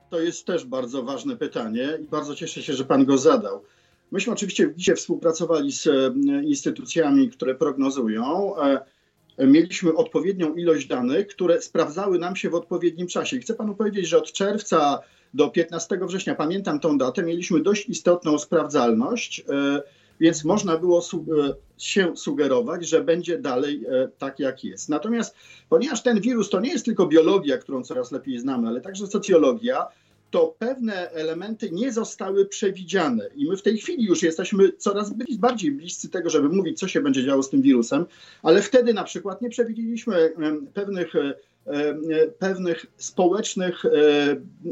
To 0.09 0.19
jest 0.19 0.45
też 0.45 0.65
bardzo 0.65 1.03
ważne 1.03 1.35
pytanie 1.35 1.89
i 2.01 2.07
bardzo 2.07 2.35
cieszę 2.35 2.63
się, 2.63 2.73
że 2.73 2.85
pan 2.85 3.05
go 3.05 3.17
zadał. 3.17 3.63
Myśmy 4.11 4.33
oczywiście 4.33 4.73
dzisiaj 4.75 4.95
współpracowali 4.95 5.71
z 5.71 5.87
e, 5.87 6.13
instytucjami, 6.43 7.29
które 7.29 7.55
prognozują. 7.55 8.55
E, 8.57 9.47
mieliśmy 9.47 9.93
odpowiednią 9.93 10.55
ilość 10.55 10.87
danych, 10.87 11.27
które 11.27 11.61
sprawdzały 11.61 12.19
nam 12.19 12.35
się 12.35 12.49
w 12.49 12.55
odpowiednim 12.55 13.07
czasie. 13.07 13.37
I 13.37 13.39
chcę 13.39 13.53
panu 13.53 13.75
powiedzieć, 13.75 14.07
że 14.07 14.17
od 14.17 14.31
czerwca 14.31 14.99
do 15.33 15.49
15 15.49 15.99
września, 16.01 16.35
pamiętam 16.35 16.79
tą 16.79 16.97
datę, 16.97 17.23
mieliśmy 17.23 17.59
dość 17.59 17.89
istotną 17.89 18.39
sprawdzalność, 18.39 19.43
e, 19.49 19.81
więc 20.19 20.45
można 20.45 20.77
było 20.77 21.01
się 21.77 22.17
sugerować, 22.17 22.87
że 22.87 23.03
będzie 23.03 23.37
dalej 23.39 23.85
tak, 24.17 24.39
jak 24.39 24.63
jest. 24.63 24.89
Natomiast 24.89 25.35
ponieważ 25.69 26.03
ten 26.03 26.21
wirus 26.21 26.49
to 26.49 26.59
nie 26.59 26.69
jest 26.69 26.85
tylko 26.85 27.07
biologia, 27.07 27.57
którą 27.57 27.83
coraz 27.83 28.11
lepiej 28.11 28.39
znamy, 28.39 28.67
ale 28.67 28.81
także 28.81 29.07
socjologia, 29.07 29.87
to 30.31 30.55
pewne 30.59 31.11
elementy 31.11 31.69
nie 31.71 31.91
zostały 31.91 32.45
przewidziane. 32.45 33.29
I 33.35 33.49
my 33.49 33.57
w 33.57 33.61
tej 33.61 33.77
chwili 33.77 34.05
już 34.05 34.23
jesteśmy 34.23 34.71
coraz 34.73 35.13
bardziej 35.39 35.71
bliscy 35.71 36.09
tego, 36.09 36.29
żeby 36.29 36.49
mówić, 36.49 36.79
co 36.79 36.87
się 36.87 37.01
będzie 37.01 37.25
działo 37.25 37.43
z 37.43 37.49
tym 37.49 37.61
wirusem, 37.61 38.05
ale 38.43 38.61
wtedy 38.61 38.93
na 38.93 39.03
przykład 39.03 39.41
nie 39.41 39.49
przewidzieliśmy 39.49 40.33
pewnych 40.73 41.13
pewnych 42.39 42.85
społecznych 42.97 43.83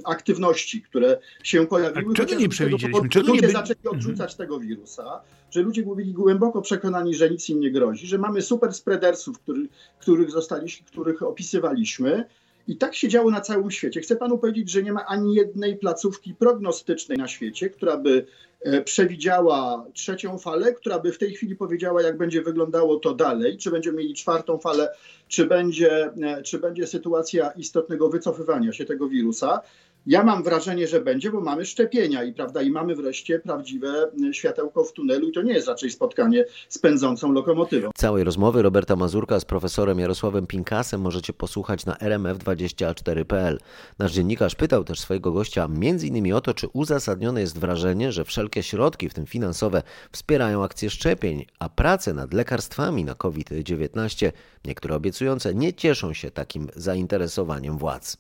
aktywności, 0.06 0.82
które 0.82 1.18
się 1.44 1.68
pojawiły. 1.68 2.12
A 2.12 2.16
czego 2.16 2.36
nie 2.36 2.50
przewidzieliśmy? 2.50 3.10
Czego 3.10 3.28
ludzie 3.28 3.42
nie 3.42 3.48
by... 3.48 3.54
zaczęli 3.54 3.78
mhm. 3.78 3.96
odrzucać 3.96 4.32
mhm. 4.32 4.38
tego 4.38 4.60
wirusa, 4.60 5.22
że 5.52 5.62
ludzie 5.62 5.84
byli 5.84 6.14
głęboko 6.14 6.62
przekonani, 6.62 7.16
że 7.16 7.30
nic 7.30 7.50
im 7.50 7.60
nie 7.60 7.72
grozi, 7.72 8.08
że 8.08 8.18
mamy 8.18 8.42
super 8.42 8.74
spreadersów, 8.74 9.40
który, 9.40 9.68
których, 10.00 10.32
zostaliśmy, 10.32 10.88
których 10.88 11.24
opisywaliśmy, 11.24 12.26
i 12.68 12.78
tak 12.78 12.96
się 12.96 13.08
działo 13.08 13.32
na 13.32 13.42
całym 13.42 13.72
świecie. 13.72 14.02
Chcę 14.02 14.16
panu 14.16 14.38
powiedzieć, 14.38 14.72
że 14.72 14.84
nie 14.84 14.94
ma 14.94 15.06
ani 15.06 15.36
jednej 15.36 15.78
placówki 15.78 16.34
prognostycznej 16.34 17.18
na 17.18 17.28
świecie, 17.28 17.70
która 17.70 17.98
by 17.98 18.26
e, 18.62 18.82
przewidziała 18.82 19.86
trzecią 19.94 20.38
falę, 20.38 20.74
która 20.74 21.00
by 21.00 21.12
w 21.12 21.18
tej 21.18 21.34
chwili 21.34 21.56
powiedziała, 21.56 22.02
jak 22.02 22.18
będzie 22.18 22.42
wyglądało 22.42 23.00
to 23.00 23.14
dalej, 23.14 23.58
czy 23.58 23.72
będziemy 23.72 23.98
mieli 23.98 24.14
czwartą 24.14 24.58
falę, 24.58 24.96
czy 25.28 25.46
będzie, 25.46 26.06
e, 26.22 26.42
czy 26.44 26.60
będzie 26.60 26.88
sytuacja 26.88 27.52
istotnego 27.52 28.10
wycofywania 28.10 28.74
się 28.74 28.86
tego 28.86 29.10
wirusa. 29.10 29.62
Ja 30.08 30.24
mam 30.24 30.44
wrażenie, 30.44 30.88
że 30.88 31.02
będzie, 31.02 31.32
bo 31.32 31.42
mamy 31.42 31.66
szczepienia 31.66 32.24
i, 32.24 32.34
prawda, 32.34 32.62
i 32.62 32.72
mamy 32.72 32.96
wreszcie 32.96 33.40
prawdziwe 33.40 34.12
e, 34.30 34.34
światełko 34.34 34.84
w 34.84 34.94
tunelu 34.94 35.30
i 35.30 35.32
to 35.32 35.42
nie 35.42 35.54
jest 35.54 35.68
raczej 35.68 35.92
spotkanie 35.92 36.46
z 36.70 36.78
pędzącą 36.78 37.32
lokomotywą. 37.32 37.90
Całej 37.96 38.24
rozmowy 38.24 38.62
Roberta 38.62 38.96
Mazurka 38.96 39.40
z 39.40 39.46
profesorem 39.46 40.00
Jarosławem 40.00 40.48
Pinkasem 40.48 41.02
możecie 41.02 41.34
posłuchać 41.34 41.86
na 41.86 41.94
rmf24.pl. 41.94 43.60
Nasz 44.00 44.12
dziennikarz 44.12 44.56
pytał 44.56 44.84
też 44.84 45.00
swojego 45.00 45.32
gościa 45.32 45.66
m.in. 45.66 46.34
o 46.34 46.42
to, 46.42 46.54
czy 46.54 46.68
uzasadnione 46.68 47.42
jest 47.42 47.60
wrażenie, 47.60 48.12
że 48.12 48.26
wszelkie 48.26 48.64
środki, 48.64 49.10
w 49.10 49.14
tym 49.14 49.26
finansowe, 49.26 49.84
wspierają 50.12 50.64
akcję 50.64 50.90
szczepień, 50.90 51.46
a 51.60 51.70
prace 51.70 52.14
nad 52.14 52.34
lekarstwami 52.34 53.04
na 53.04 53.16
COVID-19, 53.16 54.32
niektóre 54.66 54.96
obiecujące, 54.96 55.56
nie 55.56 55.74
cieszą 55.74 56.14
się 56.14 56.32
takim 56.32 56.68
zainteresowaniem 56.76 57.78
władz. 57.78 58.18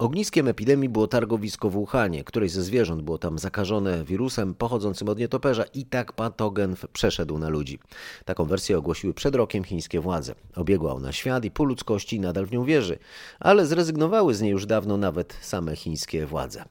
Ogniskiem 0.00 0.48
epidemii 0.48 0.88
było 0.88 1.06
targowisko 1.06 1.70
w 1.70 1.72
Wuhanie. 1.72 2.24
Któreś 2.24 2.50
ze 2.50 2.62
zwierząt 2.62 3.02
było 3.02 3.18
tam 3.18 3.38
zakażone 3.38 4.04
wirusem 4.04 4.54
pochodzącym 4.54 5.08
od 5.08 5.18
nietoperza 5.18 5.64
i 5.74 5.86
tak 5.86 6.12
patogen 6.12 6.76
przeszedł 6.92 7.38
na 7.38 7.48
ludzi. 7.48 7.78
Taką 8.24 8.44
wersję 8.44 8.78
ogłosiły 8.78 9.14
przed 9.14 9.34
rokiem 9.34 9.64
chińskie 9.64 10.00
władze. 10.00 10.34
Obiegła 10.56 10.92
ona 10.94 11.12
świat 11.12 11.44
i 11.44 11.50
pół 11.50 11.66
ludzkości 11.66 12.20
nadal 12.20 12.46
w 12.46 12.52
nią 12.52 12.64
wierzy, 12.64 12.98
ale 13.40 13.66
zrezygnowały 13.66 14.34
z 14.34 14.40
niej 14.40 14.50
już 14.50 14.66
dawno 14.66 14.96
nawet 14.96 15.36
same 15.40 15.76
chińskie 15.76 16.26
władze. 16.26 16.64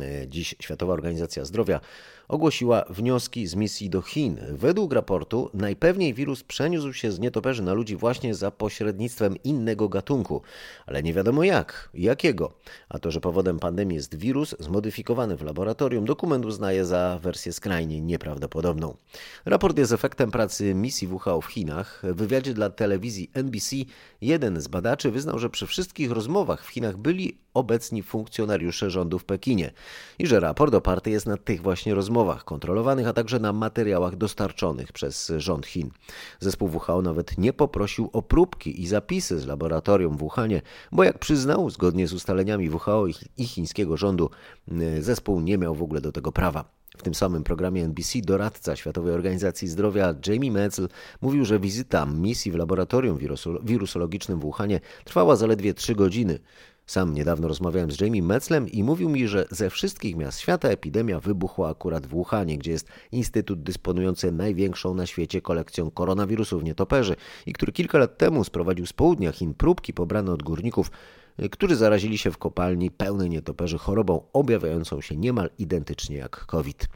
E, 0.00 0.28
dziś 0.28 0.54
Światowa 0.60 0.92
Organizacja 0.92 1.44
Zdrowia 1.44 1.80
ogłosiła 2.28 2.84
wnioski 2.90 3.46
z 3.46 3.54
misji 3.54 3.90
do 3.90 4.02
Chin. 4.02 4.38
Według 4.50 4.92
raportu 4.92 5.50
najpewniej 5.54 6.14
wirus 6.14 6.42
przeniósł 6.42 6.92
się 6.92 7.12
z 7.12 7.18
nietoperzy 7.18 7.62
na 7.62 7.72
ludzi 7.72 7.96
właśnie 7.96 8.34
za 8.34 8.50
pośrednictwem 8.50 9.36
innego 9.44 9.88
gatunku, 9.88 10.42
ale 10.86 11.02
nie 11.02 11.14
wiadomo 11.14 11.44
jak 11.44 11.90
jakiego. 11.94 12.52
A 12.88 12.98
to, 12.98 13.10
że 13.10 13.20
powodem 13.20 13.58
pandemii 13.58 13.96
jest 13.96 14.14
wirus 14.14 14.54
zmodyfikowany 14.58 15.36
w 15.36 15.42
laboratorium, 15.42 16.04
dokument 16.04 16.44
uznaje 16.44 16.84
za 16.84 17.18
wersję 17.22 17.52
skrajnie 17.52 18.00
nieprawdopodobną. 18.00 18.96
Raport 19.44 19.78
jest 19.78 19.92
efektem 19.92 20.30
pracy 20.30 20.74
misji 20.74 21.08
WHO 21.08 21.40
w 21.40 21.46
Chinach. 21.46 22.02
W 22.04 22.16
wywiadzie 22.16 22.54
dla 22.54 22.70
telewizji 22.70 23.30
NBC 23.34 23.76
jeden 24.20 24.60
z 24.60 24.68
badaczy 24.68 25.10
wyznał, 25.10 25.38
że 25.38 25.50
przy 25.50 25.66
wszystkich 25.66 26.10
rozmowach 26.10 26.64
w 26.64 26.68
Chinach 26.68 26.96
byli 26.96 27.38
obecni 27.54 28.02
funkcjonariusze 28.02 28.90
rządu 28.90 29.18
w 29.18 29.24
Pekinie 29.24 29.70
i 30.18 30.26
że 30.26 30.40
raport 30.40 30.74
oparty 30.74 31.10
jest 31.10 31.26
na 31.26 31.36
tych 31.36 31.62
właśnie 31.62 31.94
rozmowach 31.94 32.17
kontrolowanych, 32.44 33.06
a 33.06 33.12
także 33.12 33.38
na 33.38 33.52
materiałach 33.52 34.16
dostarczonych 34.16 34.92
przez 34.92 35.32
rząd 35.36 35.66
Chin. 35.66 35.90
Zespół 36.40 36.70
WHO 36.70 37.02
nawet 37.02 37.38
nie 37.38 37.52
poprosił 37.52 38.10
o 38.12 38.22
próbki 38.22 38.82
i 38.82 38.86
zapisy 38.86 39.40
z 39.40 39.46
laboratorium 39.46 40.16
w 40.16 40.18
Wuhanie, 40.18 40.62
bo 40.92 41.04
jak 41.04 41.18
przyznał, 41.18 41.70
zgodnie 41.70 42.08
z 42.08 42.12
ustaleniami 42.12 42.70
WHO 42.70 43.06
i 43.36 43.46
chińskiego 43.46 43.96
rządu, 43.96 44.30
zespół 45.00 45.40
nie 45.40 45.58
miał 45.58 45.74
w 45.74 45.82
ogóle 45.82 46.00
do 46.00 46.12
tego 46.12 46.32
prawa. 46.32 46.78
W 46.98 47.02
tym 47.02 47.14
samym 47.14 47.44
programie 47.44 47.84
NBC 47.84 48.18
doradca 48.22 48.76
Światowej 48.76 49.14
Organizacji 49.14 49.68
Zdrowia 49.68 50.14
Jamie 50.26 50.52
Metzel 50.52 50.88
mówił, 51.20 51.44
że 51.44 51.60
wizyta 51.60 52.06
misji 52.06 52.52
w 52.52 52.54
laboratorium 52.54 53.18
wirusologicznym 53.62 54.38
w 54.38 54.42
Wuhanie 54.42 54.80
trwała 55.04 55.36
zaledwie 55.36 55.74
3 55.74 55.94
godziny. 55.94 56.38
Sam 56.88 57.14
niedawno 57.14 57.48
rozmawiałem 57.48 57.90
z 57.90 58.00
Jamie 58.00 58.22
Metzlem 58.22 58.68
i 58.68 58.82
mówił 58.82 59.08
mi, 59.08 59.28
że 59.28 59.46
ze 59.50 59.70
wszystkich 59.70 60.16
miast 60.16 60.40
świata 60.40 60.68
epidemia 60.68 61.20
wybuchła 61.20 61.70
akurat 61.70 62.06
w 62.06 62.10
Wuhanie, 62.10 62.58
gdzie 62.58 62.70
jest 62.70 62.88
instytut 63.12 63.62
dysponujący 63.62 64.32
największą 64.32 64.94
na 64.94 65.06
świecie 65.06 65.40
kolekcją 65.40 65.90
koronawirusów 65.90 66.62
nietoperzy 66.62 67.16
i 67.46 67.52
który 67.52 67.72
kilka 67.72 67.98
lat 67.98 68.18
temu 68.18 68.44
sprowadził 68.44 68.86
z 68.86 68.92
południa 68.92 69.32
Chin 69.32 69.54
próbki 69.54 69.92
pobrane 69.92 70.32
od 70.32 70.42
górników, 70.42 70.90
którzy 71.50 71.76
zarazili 71.76 72.18
się 72.18 72.30
w 72.30 72.38
kopalni 72.38 72.90
pełnej 72.90 73.30
nietoperzy 73.30 73.78
chorobą 73.78 74.22
objawiającą 74.32 75.00
się 75.00 75.16
niemal 75.16 75.50
identycznie 75.58 76.16
jak 76.16 76.46
COVID. 76.46 76.88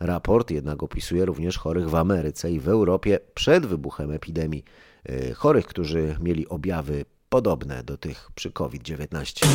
Raport 0.00 0.50
jednak 0.50 0.82
opisuje 0.82 1.24
również 1.24 1.58
chorych 1.58 1.90
w 1.90 1.94
Ameryce 1.94 2.52
i 2.52 2.60
w 2.60 2.68
Europie 2.68 3.18
przed 3.34 3.66
wybuchem 3.66 4.10
epidemii. 4.10 4.64
E, 5.08 5.32
chorych, 5.34 5.66
którzy 5.66 6.16
mieli 6.20 6.48
objawy 6.48 7.04
podobne 7.34 7.84
do 7.84 7.96
tych 7.96 8.30
przy 8.34 8.50
COVID-19. 8.50 9.46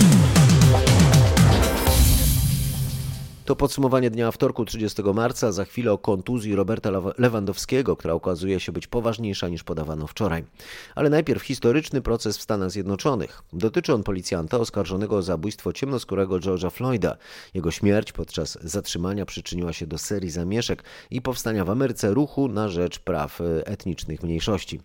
To 3.49 3.55
podsumowanie 3.55 4.09
dnia 4.09 4.31
wtorku 4.31 4.65
30 4.65 5.01
marca. 5.13 5.51
Za 5.51 5.65
chwilę 5.65 5.91
o 5.91 5.97
kontuzji 5.97 6.55
Roberta 6.55 6.91
Lewandowskiego, 7.17 7.95
która 7.95 8.13
okazuje 8.13 8.59
się 8.59 8.71
być 8.71 8.87
poważniejsza 8.87 9.49
niż 9.49 9.63
podawano 9.63 10.07
wczoraj. 10.07 10.43
Ale 10.95 11.09
najpierw 11.09 11.43
historyczny 11.43 12.01
proces 12.01 12.37
w 12.37 12.41
Stanach 12.41 12.71
Zjednoczonych. 12.71 13.41
Dotyczy 13.53 13.93
on 13.93 14.03
policjanta 14.03 14.57
oskarżonego 14.57 15.15
o 15.15 15.21
zabójstwo 15.21 15.73
ciemnoskórego 15.73 16.35
George'a 16.35 16.71
Floyda. 16.71 17.17
Jego 17.53 17.71
śmierć 17.71 18.11
podczas 18.11 18.57
zatrzymania 18.61 19.25
przyczyniła 19.25 19.73
się 19.73 19.87
do 19.87 19.97
serii 19.97 20.29
zamieszek 20.29 20.83
i 21.11 21.21
powstania 21.21 21.65
w 21.65 21.69
Ameryce 21.69 22.13
ruchu 22.13 22.47
na 22.47 22.69
rzecz 22.69 22.99
praw 22.99 23.41
e, 23.41 23.67
etnicznych 23.67 24.23
mniejszości. 24.23 24.79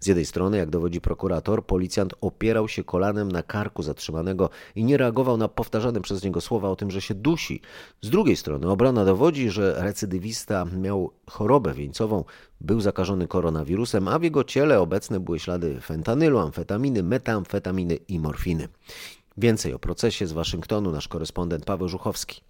Z 0.00 0.06
jednej 0.06 0.26
strony, 0.26 0.56
jak 0.56 0.70
dowodzi 0.70 1.00
prokurator, 1.00 1.66
policjant 1.66 2.14
opierał 2.20 2.68
się 2.68 2.84
kolanem 2.84 3.32
na 3.32 3.42
karku 3.42 3.82
zatrzymanego 3.82 4.50
i 4.74 4.84
nie 4.84 4.96
reagował 4.96 5.36
na 5.36 5.48
powtarzane 5.48 6.00
przez 6.00 6.24
niego 6.24 6.40
słowa 6.40 6.68
o 6.68 6.76
tym, 6.76 6.90
że 6.90 7.00
się 7.00 7.14
dusi. 7.14 7.60
Z 8.02 8.09
drugiej 8.10 8.36
strony 8.36 8.70
obrona 8.70 9.04
dowodzi, 9.04 9.50
że 9.50 9.74
recydywista 9.78 10.64
miał 10.64 11.10
chorobę 11.26 11.74
wieńcową, 11.74 12.24
był 12.60 12.80
zakażony 12.80 13.28
koronawirusem, 13.28 14.08
a 14.08 14.18
w 14.18 14.22
jego 14.22 14.44
ciele 14.44 14.80
obecne 14.80 15.20
były 15.20 15.38
ślady 15.38 15.80
fentanylu, 15.80 16.38
amfetaminy, 16.38 17.02
metamfetaminy 17.02 17.94
i 18.08 18.18
morfiny. 18.18 18.68
Więcej 19.36 19.74
o 19.74 19.78
procesie 19.78 20.26
z 20.26 20.32
Waszyngtonu 20.32 20.92
nasz 20.92 21.08
korespondent 21.08 21.64
Paweł 21.64 21.88
Żuchowski. 21.88 22.40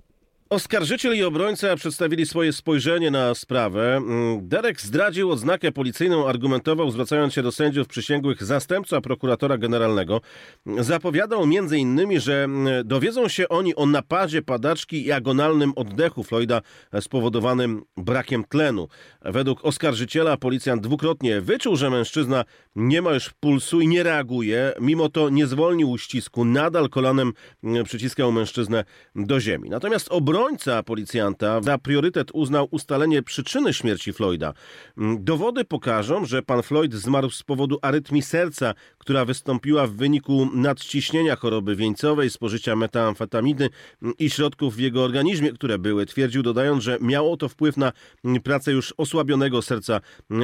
Oskarżyciel 0.53 1.17
i 1.17 1.23
obrońca 1.23 1.77
przedstawili 1.77 2.27
swoje 2.27 2.53
spojrzenie 2.53 3.11
na 3.11 3.35
sprawę. 3.35 3.97
Mm, 3.97 4.49
Derek 4.49 4.81
zdradził 4.81 5.31
odznakę 5.31 5.73
policyjną, 5.73 6.29
argumentował, 6.29 6.91
zwracając 6.91 7.35
się 7.35 7.43
do 7.43 7.53
sędziów 7.53 7.89
przysięgłych 7.89 8.45
zastępca 8.45 9.01
prokuratora 9.01 9.59
generalnego. 9.59 10.21
Zapowiadał 10.67 11.47
innymi, 11.77 12.21
że 12.21 12.45
mm, 12.45 12.89
dowiedzą 12.89 13.29
się 13.29 13.49
oni 13.49 13.75
o 13.75 13.87
napadzie 13.87 14.43
padaczki 14.43 15.07
i 15.07 15.13
agonalnym 15.13 15.73
oddechu 15.77 16.25
Floyda 16.25 16.61
spowodowanym 17.01 17.83
brakiem 17.97 18.45
tlenu. 18.45 18.89
Według 19.23 19.65
oskarżyciela 19.65 20.37
policjant 20.37 20.83
dwukrotnie 20.83 21.41
wyczuł, 21.41 21.77
że 21.77 21.91
mężczyzna 21.91 22.45
nie 22.77 23.03
ma 23.03 23.13
już 23.13 23.31
pulsu 23.41 23.81
i 23.81 23.89
nie 23.89 24.03
reaguje. 24.03 24.73
Mimo 24.81 25.09
to 25.09 25.29
nie 25.29 25.47
zwolnił 25.47 25.91
uścisku, 25.91 26.45
nadal 26.45 26.89
kolanem 26.89 27.33
mm, 27.65 27.85
przyciskał 27.85 28.33
mężczyznę 28.33 28.85
do 29.15 29.41
ziemi. 29.41 29.71
Natomiast 29.71 30.09
obrońca 30.11 30.40
obrońca 30.41 30.83
policjanta 30.83 31.63
za 31.63 31.79
priorytet 31.79 32.31
uznał 32.33 32.69
ustalenie 32.71 33.23
przyczyny 33.23 33.75
śmierci 33.75 34.13
Floyda. 34.13 34.53
Mm, 34.99 35.25
dowody 35.25 35.65
pokażą, 35.65 36.25
że 36.25 36.43
pan 36.43 36.63
Floyd 36.63 36.95
zmarł 36.95 37.31
z 37.31 37.43
powodu 37.43 37.79
arytmii 37.83 38.23
serca, 38.23 38.75
która 38.99 39.25
wystąpiła 39.25 39.87
w 39.87 39.91
wyniku 39.91 40.49
nadciśnienia 40.55 41.37
choroby 41.37 41.77
wieńcowej, 41.77 42.31
spożycia 42.31 42.77
metamfetaminy 42.77 43.69
mm, 44.03 44.15
i 44.19 44.31
środków 44.31 44.77
w 44.77 44.79
jego 44.79 45.05
organizmie, 45.05 45.53
które 45.53 45.79
były. 45.79 46.07
Twierdził 46.07 46.43
dodając, 46.43 46.83
że 46.83 46.99
miało 47.01 47.37
to 47.37 47.49
wpływ 47.49 47.77
na 47.77 47.93
mm, 48.25 48.43
pracę 48.43 48.73
już 48.73 48.95
osłabionego 48.97 49.63
serca 49.63 50.01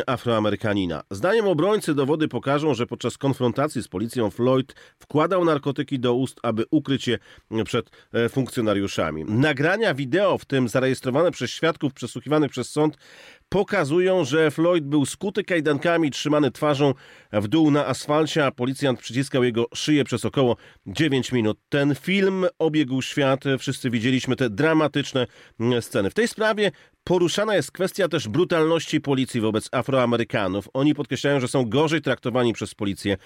Afroamerykanina. 0.07 1.03
Zdaniem 1.11 1.49
obrońcy 1.49 1.95
dowody 1.95 2.29
pokażą, 2.29 2.75
że 2.75 2.87
podczas 2.87 3.19
konfrontacji 3.19 3.83
z 3.83 3.89
policją 3.89 4.31
Floyd 4.31 4.75
wkładał 4.99 5.45
narkotyki 5.45 5.99
do 5.99 6.15
ust, 6.15 6.41
aby 6.43 6.65
ukryć 6.71 7.09
je 7.09 7.19
przed 7.65 7.91
e, 8.13 8.29
funkcjonariuszami. 8.29 9.25
Nagrania 9.25 9.86
nagrania 9.87 9.95
wideo, 9.95 10.39
w 10.39 10.45
tym 10.45 10.69
zarejestrowane 10.69 11.31
przez 11.31 11.51
świadków 11.51 11.93
przesłuchiwanych 11.95 12.51
przez 12.51 12.71
sąd, 12.71 12.97
pokazują, 13.49 14.25
że 14.25 14.51
Floyd 14.51 14.85
był 14.85 15.07
skuty 15.07 15.45
kajdankami, 15.45 16.11
trzymany 16.11 16.51
twarzą 16.51 16.95
w 17.33 17.49
dół 17.49 17.71
na 17.71 17.87
asfalcie, 17.87 18.47
a 18.47 18.51
policjant 18.51 19.01
przyciskał 19.01 19.45
jego 19.45 19.67
szyję 19.75 20.05
przez 20.05 20.25
około 20.25 20.57
9 20.87 21.33
minut. 21.33 21.59
Ten 21.69 21.95
film 21.95 22.47
obiegł 22.59 23.03
świat, 23.03 23.45
wszyscy 23.59 23.91
widzieliśmy 23.91 24.37
te 24.37 24.51
dramatyczne 24.51 25.27
sceny. 25.81 26.11
W 26.11 26.15
tej 26.15 26.29
sprawie 26.29 26.71
Poruszana 27.09 27.55
jest 27.57 27.73
kwestia 27.73 28.09
też 28.09 28.29
brutalności 28.29 29.01
policji 29.01 29.41
wobec 29.41 29.69
Afroamerykanów. 29.73 30.69
Oni 30.75 30.95
podkreślają, 30.95 31.41
że 31.41 31.49
są 31.49 31.69
gorzej 31.69 32.03
traktowani 32.03 32.53
przez 32.53 32.75
policję. 32.75 33.17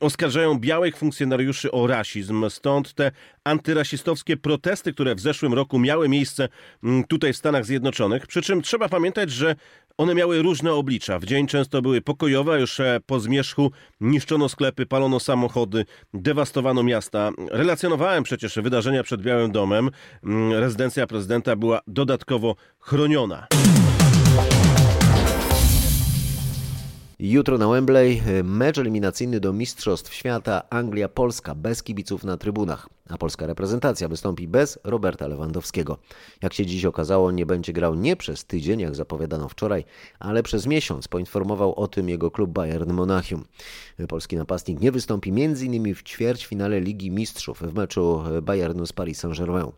Oskarżają 0.00 0.58
białych 0.58 0.96
funkcjonariuszy 0.96 1.72
o 1.72 1.86
rasizm. 1.86 2.50
Stąd 2.50 2.94
te 2.94 3.12
antyrasistowskie 3.44 4.36
protesty, 4.36 4.92
które 4.92 5.14
w 5.14 5.20
zeszłym 5.20 5.54
roku 5.54 5.78
miały 5.78 6.08
miejsce 6.08 6.48
mm, 6.84 7.04
tutaj 7.04 7.32
w 7.32 7.36
Stanach 7.36 7.64
Zjednoczonych. 7.64 8.26
Przy 8.26 8.42
czym 8.42 8.62
trzeba 8.62 8.88
pamiętać, 8.88 9.30
że 9.30 9.56
one 10.00 10.14
miały 10.14 10.42
różne 10.42 10.72
oblicza. 10.72 11.18
W 11.18 11.24
dzień 11.24 11.46
często 11.46 11.82
były 11.82 12.00
pokojowe, 12.00 12.60
już 12.60 12.80
e, 12.80 13.00
po 13.06 13.20
zmierzchu 13.20 13.70
niszczono 14.00 14.48
sklepy, 14.48 14.86
palono 14.86 15.20
samochody, 15.20 15.84
dewastowano 16.14 16.82
miasta. 16.82 17.30
Relacjonowałem 17.50 18.24
przecież 18.24 18.58
wydarzenia 18.58 19.02
przed 19.02 19.22
Białym 19.22 19.52
Domem. 19.52 19.90
Mm, 20.24 20.52
rezydencja 20.52 21.06
prezydenta 21.06 21.56
była 21.56 21.80
dodatkowo 21.86 22.56
chroniona. 22.78 23.46
Jutro 27.22 27.58
na 27.58 27.68
Wembley 27.68 28.22
e, 28.26 28.42
mecz 28.42 28.78
eliminacyjny 28.78 29.40
do 29.40 29.52
Mistrzostw 29.52 30.14
Świata 30.14 30.62
Anglia-Polska 30.70 31.54
bez 31.54 31.82
kibiców 31.82 32.24
na 32.24 32.36
trybunach, 32.36 32.88
a 33.08 33.18
polska 33.18 33.46
reprezentacja 33.46 34.08
wystąpi 34.08 34.48
bez 34.48 34.78
Roberta 34.84 35.26
Lewandowskiego. 35.26 35.98
Jak 36.42 36.54
się 36.54 36.66
dziś 36.66 36.84
okazało, 36.84 37.30
nie 37.30 37.46
będzie 37.46 37.72
grał 37.72 37.94
nie 37.94 38.16
przez 38.16 38.44
tydzień, 38.44 38.80
jak 38.80 38.94
zapowiadano 38.94 39.48
wczoraj, 39.48 39.84
ale 40.18 40.42
przez 40.42 40.66
miesiąc, 40.66 41.08
poinformował 41.08 41.74
o 41.74 41.88
tym 41.88 42.08
jego 42.08 42.30
klub 42.30 42.50
Bayern 42.50 42.92
Monachium. 42.92 43.44
Polski 44.08 44.36
napastnik 44.36 44.80
nie 44.80 44.92
wystąpi 44.92 45.30
m.in. 45.30 45.94
w 45.94 46.02
ćwierćfinale 46.02 46.80
Ligi 46.80 47.10
Mistrzów 47.10 47.62
w 47.62 47.74
meczu 47.74 48.22
Bayernu 48.42 48.86
z 48.86 48.92
Paris 48.92 49.18
Saint-Germain. 49.18 49.72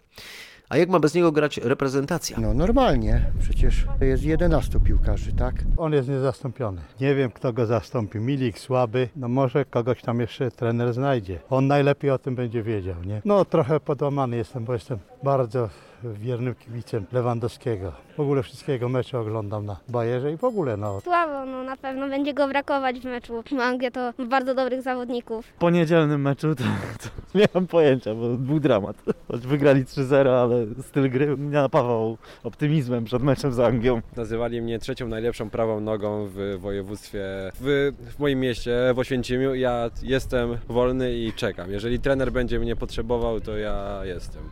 A 0.69 0.77
jak 0.77 0.89
ma 0.89 1.01
bez 1.01 1.15
niego 1.15 1.33
grać 1.33 1.59
reprezentacja? 1.59 2.41
No 2.41 2.55
normalnie, 2.55 3.31
przecież 3.41 3.87
jest 4.01 4.23
11 4.25 4.81
piłkarzy, 4.81 5.33
tak? 5.33 5.55
On 5.77 5.93
jest 5.93 6.09
niezastąpiony. 6.09 6.81
Nie 7.01 7.15
wiem, 7.15 7.31
kto 7.31 7.53
go 7.53 7.67
zastąpi. 7.67 8.19
Milik 8.19 8.59
słaby, 8.59 9.09
no 9.17 9.29
może 9.29 9.65
kogoś 9.65 10.03
tam 10.03 10.21
jeszcze 10.21 10.51
trener 10.51 10.93
znajdzie. 10.93 11.39
On 11.51 11.67
najlepiej 11.67 12.11
o 12.11 12.19
tym 12.19 12.35
będzie 12.35 12.63
wiedział, 12.63 13.05
nie? 13.05 13.23
No 13.25 13.45
trochę 13.45 13.81
podłamany 13.81 14.37
jestem, 14.37 14.65
bo 14.65 14.73
jestem 14.73 14.99
bardzo 15.23 15.69
wiernym 16.05 16.55
kibicem 16.55 17.07
Lewandowskiego. 17.13 17.93
W 18.17 18.21
ogóle 18.21 18.43
wszystkiego 18.43 18.89
mecze 18.89 19.19
oglądam 19.19 19.67
na 19.67 19.77
Bajerze 19.89 20.33
i 20.33 20.37
w 20.37 20.45
ogóle 20.45 20.77
no. 20.77 21.01
Słabo, 21.01 21.47
no 21.47 21.63
na 21.63 21.77
pewno 21.77 22.09
będzie 22.09 22.35
go 22.35 22.49
brakować 22.49 23.01
w 23.01 23.05
meczu. 23.05 23.43
Anglia 23.61 23.91
to 23.91 24.13
bardzo 24.29 24.55
dobrych 24.55 24.83
zawodników. 24.83 25.47
W 25.47 25.53
poniedzielnym 25.53 26.23
meczu 26.23 26.55
to, 26.55 26.65
to 27.03 27.39
nie 27.39 27.47
mam 27.55 27.67
pojęcia, 27.67 28.15
bo 28.15 28.29
był 28.29 28.61
dramat. 28.61 28.97
Choć 29.29 29.41
wygrali 29.41 29.85
3-0, 29.85 30.29
ale 30.29 30.83
styl 30.83 31.11
gry 31.11 31.37
mnie 31.37 31.53
napawał 31.53 32.19
optymizmem 32.45 33.05
przed 33.05 33.23
meczem 33.23 33.53
z 33.53 33.61
Anglią. 33.61 34.03
Nazywali 34.17 34.63
mnie 34.63 34.79
trzecią 34.79 35.09
najlepszą 35.09 35.51
prawą 35.51 35.81
nogą 35.81 36.29
w 36.35 36.59
województwie, 36.59 37.25
w, 37.61 37.93
w 38.17 38.19
moim 38.19 38.41
mieście, 38.41 38.79
w 38.95 38.99
Oświęcimiu. 38.99 39.55
Ja 39.55 39.91
jestem 40.03 40.59
wolny 40.69 41.15
i 41.15 41.33
czekam. 41.33 41.71
Jeżeli 41.71 42.01
trener 42.01 42.33
będzie 42.33 42.59
mnie 42.59 42.77
potrzebował, 42.77 43.41
to 43.41 43.57
ja 43.57 44.01
jestem. 44.05 44.43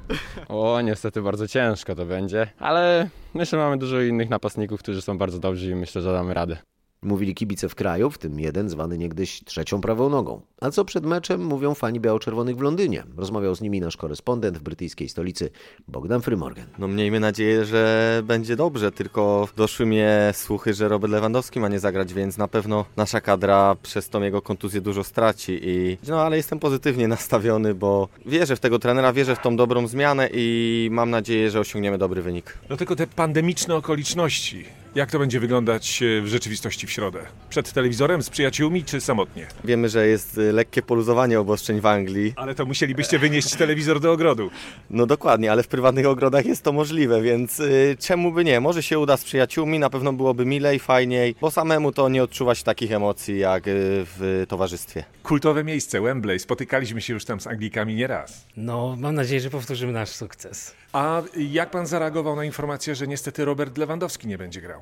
O, 0.48 0.80
niestety 0.80 1.22
bardzo 1.22 1.39
ciężko 1.48 1.94
to 1.94 2.06
będzie, 2.06 2.46
ale 2.58 3.08
myślę, 3.34 3.58
że 3.58 3.64
mamy 3.64 3.78
dużo 3.78 4.00
innych 4.00 4.30
napastników, 4.30 4.80
którzy 4.80 5.02
są 5.02 5.18
bardzo 5.18 5.38
dobrzy 5.38 5.70
i 5.70 5.74
myślę, 5.74 6.02
że 6.02 6.12
damy 6.12 6.34
radę. 6.34 6.56
Mówili 7.02 7.34
kibice 7.34 7.68
w 7.68 7.74
kraju, 7.74 8.10
w 8.10 8.18
tym 8.18 8.40
jeden 8.40 8.68
zwany 8.68 8.98
niegdyś 8.98 9.44
trzecią 9.44 9.80
prawą 9.80 10.08
nogą. 10.08 10.40
A 10.60 10.70
co 10.70 10.84
przed 10.84 11.06
meczem 11.06 11.44
mówią 11.44 11.74
fani 11.74 12.00
biało-czerwonych 12.00 12.56
w 12.56 12.60
Londynie? 12.60 13.04
Rozmawiał 13.16 13.54
z 13.54 13.60
nimi 13.60 13.80
nasz 13.80 13.96
korespondent 13.96 14.58
w 14.58 14.62
brytyjskiej 14.62 15.08
stolicy 15.08 15.50
Bogdan 15.88 16.20
Frymorgan. 16.20 16.66
No 16.78 16.88
miejmy 16.88 17.20
nadzieję, 17.20 17.64
że 17.64 18.22
będzie 18.24 18.56
dobrze, 18.56 18.92
tylko 18.92 19.48
doszły 19.56 19.86
mnie 19.86 20.30
słuchy, 20.34 20.74
że 20.74 20.88
Robert 20.88 21.12
Lewandowski 21.12 21.60
ma 21.60 21.68
nie 21.68 21.80
zagrać, 21.80 22.14
więc 22.14 22.38
na 22.38 22.48
pewno 22.48 22.84
nasza 22.96 23.20
kadra 23.20 23.76
przez 23.82 24.08
tą 24.08 24.22
jego 24.22 24.42
kontuzję 24.42 24.80
dużo 24.80 25.04
straci. 25.04 25.60
I, 25.62 25.98
no 26.08 26.22
ale 26.22 26.36
jestem 26.36 26.58
pozytywnie 26.58 27.08
nastawiony, 27.18 27.74
bo 27.74 28.08
wierzę 28.26 28.56
w 28.56 28.60
tego 28.60 28.78
trenera, 28.78 29.12
wierzę 29.12 29.36
w 29.36 29.42
tą 29.42 29.56
dobrą 29.56 29.86
zmianę 29.86 30.28
i 30.32 30.88
mam 30.92 31.10
nadzieję, 31.10 31.50
że 31.50 31.60
osiągniemy 31.60 31.98
dobry 31.98 32.22
wynik. 32.22 32.58
No 32.70 32.76
tylko 32.76 32.96
te 32.96 33.06
pandemiczne 33.06 33.76
okoliczności 33.76 34.79
jak 34.94 35.10
to 35.10 35.18
będzie 35.18 35.40
wyglądać 35.40 36.02
e, 36.02 36.22
w 36.22 36.26
rzeczywistości 36.26 36.86
w 36.86 36.90
środę? 36.90 37.18
Przed 37.50 37.72
telewizorem, 37.72 38.22
z 38.22 38.30
przyjaciółmi 38.30 38.84
czy 38.84 39.00
samotnie? 39.00 39.46
Wiemy, 39.64 39.88
że 39.88 40.06
jest 40.06 40.38
e, 40.38 40.52
lekkie 40.52 40.82
poluzowanie 40.82 41.40
obostrzeń 41.40 41.80
w 41.80 41.86
Anglii. 41.86 42.32
Ale 42.36 42.54
to 42.54 42.66
musielibyście 42.66 43.18
wynieść 43.18 43.56
telewizor 43.56 44.00
do 44.00 44.12
ogrodu. 44.12 44.50
No 44.90 45.06
dokładnie, 45.06 45.52
ale 45.52 45.62
w 45.62 45.68
prywatnych 45.68 46.06
ogrodach 46.06 46.46
jest 46.46 46.62
to 46.62 46.72
możliwe, 46.72 47.22
więc 47.22 47.60
y, 47.60 47.96
czemu 47.98 48.32
by 48.32 48.44
nie? 48.44 48.60
Może 48.60 48.82
się 48.82 48.98
uda 48.98 49.16
z 49.16 49.24
przyjaciółmi, 49.24 49.78
na 49.78 49.90
pewno 49.90 50.12
byłoby 50.12 50.46
milej, 50.46 50.78
fajniej, 50.78 51.34
bo 51.40 51.50
samemu 51.50 51.92
to 51.92 52.08
nie 52.08 52.22
odczuwać 52.22 52.62
takich 52.62 52.92
emocji 52.92 53.38
jak 53.38 53.62
w 53.66 54.44
towarzystwie. 54.48 55.04
Kultowe 55.22 55.64
miejsce, 55.64 56.00
Wembley. 56.00 56.38
Spotykaliśmy 56.38 57.00
się 57.00 57.12
już 57.12 57.24
tam 57.24 57.40
z 57.40 57.46
Anglikami 57.46 57.94
nieraz. 57.94 58.46
No, 58.56 58.96
mam 58.98 59.14
nadzieję, 59.14 59.40
że 59.40 59.50
powtórzymy 59.50 59.92
nasz 59.92 60.08
sukces. 60.08 60.74
A 60.92 61.22
jak 61.36 61.70
pan 61.70 61.86
zareagował 61.86 62.36
na 62.36 62.44
informację, 62.44 62.94
że 62.94 63.06
niestety 63.06 63.44
Robert 63.44 63.78
Lewandowski 63.78 64.28
nie 64.28 64.38
będzie 64.38 64.60
grał? 64.60 64.80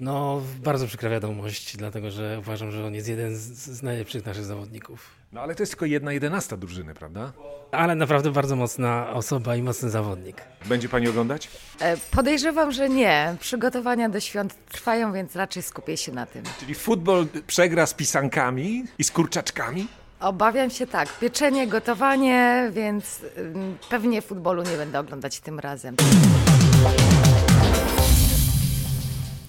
No, 0.00 0.42
bardzo 0.64 0.86
przykra 0.86 1.10
wiadomość, 1.10 1.76
dlatego 1.76 2.10
że 2.10 2.36
uważam, 2.38 2.70
że 2.70 2.86
on 2.86 2.94
jest 2.94 3.08
jeden 3.08 3.36
z, 3.36 3.40
z 3.52 3.82
najlepszych 3.82 4.26
naszych 4.26 4.44
zawodników. 4.44 5.10
No 5.32 5.40
ale 5.40 5.54
to 5.54 5.62
jest 5.62 5.72
tylko 5.72 5.86
jedna 5.86 6.12
jedenasta 6.12 6.56
drużyny, 6.56 6.94
prawda? 6.94 7.32
Ale 7.72 7.94
naprawdę 7.94 8.30
bardzo 8.30 8.56
mocna 8.56 9.10
osoba 9.12 9.56
i 9.56 9.62
mocny 9.62 9.90
zawodnik. 9.90 10.36
Będzie 10.66 10.88
pani 10.88 11.08
oglądać? 11.08 11.48
E, 11.80 11.96
Podejrzewam, 11.96 12.72
że 12.72 12.88
nie. 12.88 13.36
Przygotowania 13.40 14.08
do 14.08 14.20
świąt 14.20 14.54
trwają, 14.68 15.12
więc 15.12 15.36
raczej 15.36 15.62
skupię 15.62 15.96
się 15.96 16.12
na 16.12 16.26
tym. 16.26 16.42
Czyli 16.60 16.74
futbol 16.74 17.26
przegra 17.46 17.86
z 17.86 17.94
pisankami 17.94 18.84
i 18.98 19.04
z 19.04 19.10
kurczaczkami? 19.10 19.88
Obawiam 20.20 20.70
się 20.70 20.86
tak. 20.86 21.18
Pieczenie, 21.18 21.66
gotowanie, 21.66 22.70
więc 22.72 23.20
ym, 23.38 23.78
pewnie 23.90 24.22
futbolu 24.22 24.62
nie 24.62 24.76
będę 24.76 25.00
oglądać 25.00 25.40
tym 25.40 25.58
razem. 25.58 25.96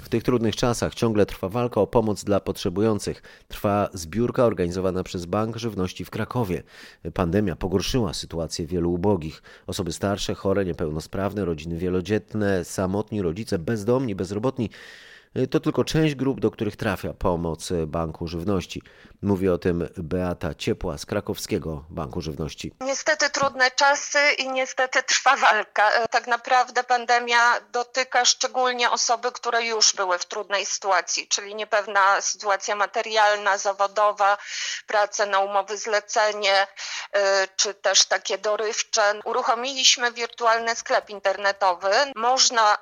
W 0.01 0.10
tych 0.10 0.23
trudnych 0.23 0.55
czasach 0.55 0.95
ciągle 0.95 1.25
trwa 1.25 1.49
walka 1.49 1.82
o 1.82 1.88
pomoc 1.88 2.23
dla 2.23 2.39
potrzebujących. 2.39 3.23
Trwa 3.47 3.89
zbiórka 3.93 4.45
organizowana 4.45 5.03
przez 5.03 5.25
Bank 5.25 5.58
Żywności 5.58 6.05
w 6.05 6.10
Krakowie. 6.10 6.63
Pandemia 7.13 7.55
pogorszyła 7.55 8.13
sytuację 8.13 8.65
wielu 8.65 8.93
ubogich. 8.93 9.43
Osoby 9.67 9.91
starsze, 9.91 10.36
chore, 10.36 10.65
niepełnosprawne, 10.65 11.45
rodziny 11.45 11.77
wielodzietne, 11.77 12.65
samotni 12.65 13.21
rodzice, 13.21 13.60
bezdomni, 13.60 14.15
bezrobotni. 14.15 14.69
To 15.52 15.60
tylko 15.60 15.84
część 15.84 16.15
grup, 16.15 16.39
do 16.39 16.52
których 16.52 16.76
trafia 16.76 17.13
pomoc 17.13 17.70
Banku 17.88 18.28
Żywności. 18.28 18.82
Mówi 19.22 19.50
o 19.50 19.58
tym 19.58 19.89
Beata 19.98 20.54
Ciepła 20.54 20.98
z 20.98 21.06
Krakowskiego 21.06 21.86
Banku 21.89 22.22
Żywności. 22.22 22.74
Niestety 22.82 23.30
trudne 23.30 23.72
czasy 23.72 24.20
i 24.38 24.50
niestety 24.50 25.04
trwa 25.04 25.36
walka. 25.36 25.92
E, 25.92 26.08
Tak 26.08 26.28
naprawdę 26.28 26.84
pandemia 26.84 27.60
dotyka 27.72 28.26
szczególnie 28.26 28.92
osoby, 28.92 29.32
które 29.32 29.65
już 29.65 29.94
były 29.96 30.18
w 30.20 30.26
trudnej 30.26 30.65
sytuacji, 30.65 31.28
czyli 31.28 31.56
niepewna 31.56 32.22
sytuacja 32.22 32.76
materialna, 32.76 33.58
zawodowa, 33.58 34.38
prace 34.88 35.26
na 35.26 35.39
umowy 35.39 35.78
zlecenie, 35.78 36.68
czy 37.56 37.74
też 37.74 38.06
takie 38.06 38.38
dorywcze. 38.38 39.02
Uruchomiliśmy 39.26 40.12
wirtualny 40.12 40.76
sklep 40.76 41.10
internetowy. 41.10 41.92
Można 42.15 42.78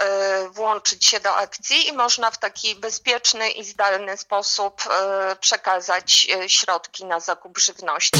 włączyć 0.51 1.05
się 1.05 1.19
do 1.19 1.35
akcji 1.35 1.87
i 1.87 1.93
można 1.93 2.31
w 2.31 2.36
taki 2.39 2.75
bezpieczny 2.75 3.49
i 3.49 3.63
zdalny 3.63 4.17
sposób 4.17 4.81
e, 4.89 5.35
przekazać 5.35 6.27
e, 6.35 6.49
środki 6.49 7.05
na 7.05 7.19
zakup 7.19 7.57
żywności. 7.57 8.19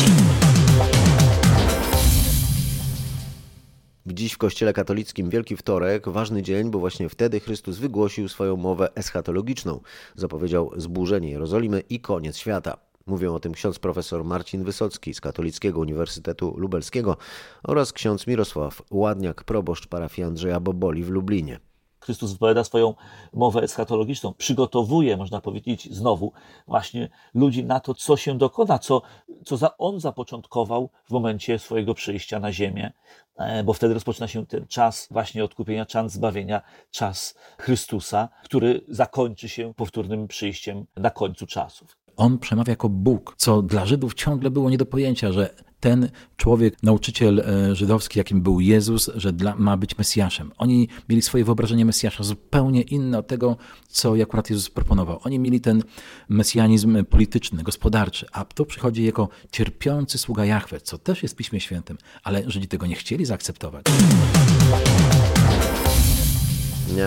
Dziś 4.05 4.33
w 4.33 4.37
Kościele 4.37 4.73
katolickim 4.73 5.29
Wielki 5.29 5.57
Wtorek, 5.57 6.09
ważny 6.09 6.43
dzień, 6.43 6.71
bo 6.71 6.79
właśnie 6.79 7.09
wtedy 7.09 7.39
Chrystus 7.39 7.77
wygłosił 7.77 8.29
swoją 8.29 8.55
mowę 8.55 8.89
eschatologiczną. 8.95 9.81
Zapowiedział 10.15 10.71
zburzenie 10.75 11.31
Jerozolimy 11.31 11.83
i 11.89 11.99
koniec 11.99 12.37
świata. 12.37 12.77
Mówią 13.05 13.35
o 13.35 13.39
tym 13.39 13.53
ksiądz 13.53 13.79
profesor 13.79 14.23
Marcin 14.23 14.63
Wysocki 14.63 15.13
z 15.13 15.21
Katolickiego 15.21 15.79
Uniwersytetu 15.79 16.53
Lubelskiego 16.57 17.17
oraz 17.63 17.93
ksiądz 17.93 18.27
Mirosław 18.27 18.81
Ładniak, 18.91 19.43
proboszcz 19.43 19.87
parafii 19.87 20.27
Andrzeja 20.27 20.59
Boboli 20.59 21.03
w 21.03 21.09
Lublinie. 21.09 21.59
Chrystus 22.07 22.33
wypowiada 22.33 22.63
swoją 22.63 22.93
mowę 23.33 23.61
eschatologiczną, 23.61 24.33
przygotowuje, 24.33 25.17
można 25.17 25.41
powiedzieć, 25.41 25.95
znowu 25.95 26.31
właśnie 26.67 27.09
ludzi 27.33 27.65
na 27.65 27.79
to, 27.79 27.93
co 27.93 28.17
się 28.17 28.37
dokona, 28.37 28.79
co, 28.79 29.01
co 29.45 29.57
za, 29.57 29.77
on 29.77 29.99
zapoczątkował 29.99 30.89
w 31.05 31.11
momencie 31.11 31.59
swojego 31.59 31.93
przyjścia 31.93 32.39
na 32.39 32.51
ziemię, 32.51 32.91
e, 33.37 33.63
bo 33.63 33.73
wtedy 33.73 33.93
rozpoczyna 33.93 34.27
się 34.27 34.45
ten 34.45 34.67
czas 34.67 35.07
właśnie 35.11 35.43
odkupienia, 35.43 35.85
czas 35.85 36.11
zbawienia, 36.11 36.61
czas 36.91 37.35
Chrystusa, 37.57 38.29
który 38.43 38.81
zakończy 38.87 39.49
się 39.49 39.73
powtórnym 39.73 40.27
przyjściem 40.27 40.85
na 40.95 41.09
końcu 41.09 41.47
czasów. 41.47 41.97
On 42.17 42.39
przemawia 42.39 42.71
jako 42.71 42.89
Bóg, 42.89 43.35
co 43.37 43.61
dla 43.61 43.85
Żydów 43.85 44.13
ciągle 44.13 44.49
było 44.49 44.69
nie 44.69 44.77
do 44.77 44.85
pojęcia, 44.85 45.31
że 45.31 45.55
ten 45.79 46.09
człowiek, 46.37 46.83
nauczyciel 46.83 47.39
e, 47.39 47.75
żydowski, 47.75 48.19
jakim 48.19 48.41
był 48.41 48.59
Jezus, 48.59 49.09
że 49.15 49.33
dla, 49.33 49.55
ma 49.55 49.77
być 49.77 49.97
Mesjaszem. 49.97 50.51
Oni 50.57 50.87
mieli 51.09 51.21
swoje 51.21 51.45
wyobrażenie 51.45 51.85
Mesjasza 51.85 52.23
zupełnie 52.23 52.81
inne 52.81 53.17
od 53.17 53.27
tego, 53.27 53.57
co 53.87 54.13
akurat 54.23 54.49
Jezus 54.49 54.69
proponował. 54.69 55.19
Oni 55.23 55.39
mieli 55.39 55.61
ten 55.61 55.83
mesjanizm 56.29 57.05
polityczny, 57.05 57.63
gospodarczy, 57.63 58.25
a 58.31 58.45
tu 58.45 58.65
przychodzi 58.65 59.03
jako 59.03 59.29
cierpiący 59.51 60.17
sługa 60.17 60.45
Jahwe, 60.45 60.81
co 60.81 60.97
też 60.97 61.23
jest 61.23 61.35
w 61.35 61.37
Piśmie 61.37 61.59
Świętym, 61.59 61.97
ale 62.23 62.43
Żydzi 62.47 62.67
tego 62.67 62.85
nie 62.85 62.95
chcieli 62.95 63.25
zaakceptować. 63.25 63.85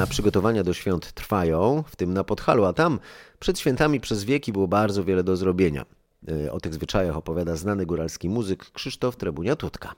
A 0.03 0.07
Przygotowania 0.07 0.65
do 0.65 0.75
świąt 0.75 1.13
trwają, 1.13 1.85
w 1.87 1.97
tym 1.97 2.15
na 2.15 2.25
Podhalu, 2.25 2.65
a 2.65 2.73
tam 2.73 2.99
przed 3.39 3.59
świętami 3.59 4.01
przez 4.01 4.25
wieki 4.25 4.53
było 4.53 4.69
bardzo 4.69 5.05
wiele 5.05 5.25
do 5.25 5.37
zrobienia. 5.37 5.85
E, 6.29 6.53
O 6.53 6.61
tych 6.61 6.75
zwyczajach 6.75 7.17
opowiada 7.17 7.57
znany 7.57 7.87
góralski 7.87 8.29
muzyk 8.29 8.71
Krzysztof 8.73 9.17
Trebunia-Tutka. 9.17 9.95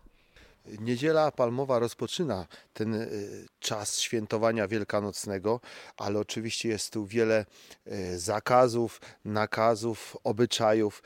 Niedziela 0.81 1.31
Palmowa 1.31 1.79
rozpoczyna 1.79 2.47
ten 2.73 2.95
y, 2.95 3.47
czas 3.61 3.99
świętowania 3.99 4.69
wielkanocnego, 4.69 5.61
ale 5.97 6.19
oczywiście 6.19 6.69
jest 6.69 6.93
tu 6.93 7.07
wiele 7.07 7.47
y, 7.87 8.19
zakazów, 8.19 9.01
nakazów, 9.25 10.17
obyczajów, 10.25 11.03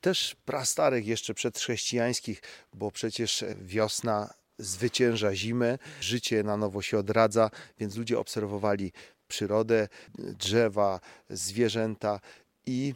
też 0.00 0.36
prastarych 0.44 1.06
jeszcze 1.06 1.34
przedchrześcijańskich, 1.34 2.42
bo 2.74 2.90
przecież 2.90 3.44
wiosna 3.62 4.34
zwycięża 4.58 5.34
zimę, 5.34 5.78
życie 6.00 6.42
na 6.42 6.56
nowo 6.56 6.82
się 6.82 6.98
odradza, 6.98 7.50
więc 7.78 7.96
ludzie 7.96 8.18
obserwowali 8.18 8.92
przyrodę, 9.28 9.88
drzewa, 10.18 11.00
zwierzęta 11.30 12.20
i 12.66 12.94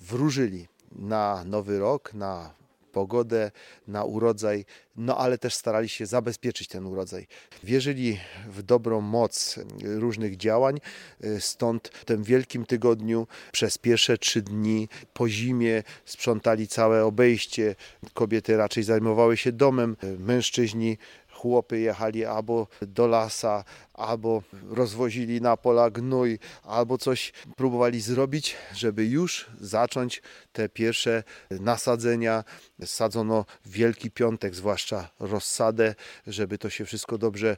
wróżyli 0.00 0.68
na 0.92 1.44
nowy 1.44 1.78
rok, 1.78 2.14
na 2.14 2.54
pogodę, 2.92 3.50
na 3.88 4.04
urodzaj, 4.04 4.64
no 4.96 5.18
ale 5.18 5.38
też 5.38 5.54
starali 5.54 5.88
się 5.88 6.06
zabezpieczyć 6.06 6.68
ten 6.68 6.86
urodzaj. 6.86 7.26
Wierzyli 7.64 8.18
w 8.48 8.62
dobrą 8.62 9.00
moc 9.00 9.58
różnych 9.84 10.36
działań, 10.36 10.78
stąd 11.38 11.88
w 11.88 12.04
tym 12.04 12.22
Wielkim 12.22 12.66
Tygodniu 12.66 13.26
przez 13.52 13.78
pierwsze 13.78 14.18
trzy 14.18 14.42
dni 14.42 14.88
po 15.14 15.28
zimie 15.28 15.82
sprzątali 16.04 16.68
całe 16.68 17.04
obejście. 17.04 17.74
Kobiety 18.14 18.56
raczej 18.56 18.82
zajmowały 18.82 19.36
się 19.36 19.52
domem, 19.52 19.96
mężczyźni 20.18 20.98
chłopy 21.46 21.78
jechali 21.80 22.24
albo 22.24 22.66
do 22.82 23.06
lasa, 23.06 23.64
albo 23.94 24.42
rozwozili 24.70 25.40
na 25.40 25.56
pola 25.56 25.90
gnój, 25.90 26.38
albo 26.62 26.98
coś 26.98 27.32
próbowali 27.56 28.00
zrobić, 28.00 28.56
żeby 28.72 29.06
już 29.06 29.46
zacząć 29.60 30.22
te 30.52 30.68
pierwsze 30.68 31.22
nasadzenia. 31.50 32.44
Sadzono 32.84 33.44
Wielki 33.66 34.10
Piątek, 34.10 34.54
zwłaszcza 34.54 35.08
rozsadę, 35.20 35.94
żeby 36.26 36.58
to 36.58 36.70
się 36.70 36.84
wszystko 36.84 37.18
dobrze 37.18 37.56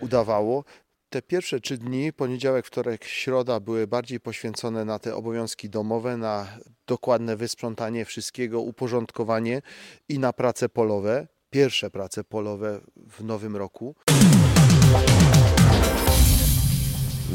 udawało. 0.00 0.64
Te 1.10 1.22
pierwsze 1.22 1.60
trzy 1.60 1.78
dni, 1.78 2.12
poniedziałek, 2.12 2.66
wtorek, 2.66 3.04
środa, 3.04 3.60
były 3.60 3.86
bardziej 3.86 4.20
poświęcone 4.20 4.84
na 4.84 4.98
te 4.98 5.14
obowiązki 5.14 5.70
domowe, 5.70 6.16
na 6.16 6.58
dokładne 6.86 7.36
wysprzątanie 7.36 8.04
wszystkiego, 8.04 8.60
uporządkowanie 8.60 9.62
i 10.08 10.18
na 10.18 10.32
prace 10.32 10.68
polowe 10.68 11.26
pierwsze 11.56 11.90
prace 11.90 12.24
polowe 12.24 12.80
w 12.96 13.24
nowym 13.24 13.56
roku. 13.56 13.94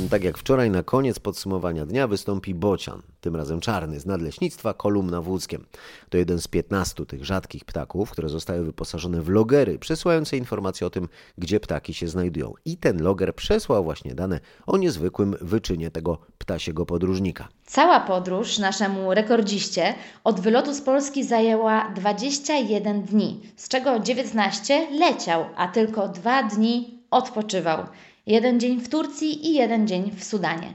Tak 0.09 0.23
jak 0.23 0.37
wczoraj, 0.37 0.69
na 0.71 0.83
koniec 0.83 1.19
podsumowania 1.19 1.85
dnia 1.85 2.07
wystąpi 2.07 2.53
bocian, 2.55 3.01
tym 3.21 3.35
razem 3.35 3.59
czarny, 3.59 3.99
z 3.99 4.05
nadleśnictwa 4.05 4.73
kolumna 4.73 5.21
wódzkiem. 5.21 5.65
To 6.09 6.17
jeden 6.17 6.39
z 6.41 6.47
15 6.47 7.05
tych 7.05 7.25
rzadkich 7.25 7.65
ptaków, 7.65 8.11
które 8.11 8.29
zostały 8.29 8.63
wyposażone 8.63 9.21
w 9.21 9.29
logery, 9.29 9.79
przesyłające 9.79 10.37
informacje 10.37 10.87
o 10.87 10.89
tym, 10.89 11.07
gdzie 11.37 11.59
ptaki 11.59 11.93
się 11.93 12.07
znajdują. 12.07 12.53
I 12.65 12.77
ten 12.77 13.03
loger 13.03 13.35
przesłał 13.35 13.83
właśnie 13.83 14.15
dane 14.15 14.39
o 14.67 14.77
niezwykłym 14.77 15.35
wyczynie 15.41 15.91
tego 15.91 16.17
ptasiego 16.37 16.85
podróżnika. 16.85 17.47
Cała 17.65 17.99
podróż 17.99 18.57
naszemu 18.57 19.13
rekordziście 19.13 19.93
od 20.23 20.39
wylotu 20.39 20.73
z 20.73 20.81
Polski 20.81 21.23
zajęła 21.23 21.91
21 21.95 23.03
dni, 23.03 23.41
z 23.55 23.67
czego 23.67 23.99
19 23.99 24.87
leciał, 24.99 25.45
a 25.55 25.67
tylko 25.67 26.07
dwa 26.07 26.43
dni 26.43 27.00
odpoczywał. 27.11 27.85
Jeden 28.25 28.59
dzień 28.59 28.79
w 28.79 28.89
Turcji 28.89 29.47
i 29.47 29.53
jeden 29.53 29.87
dzień 29.87 30.11
w 30.11 30.23
Sudanie. 30.23 30.73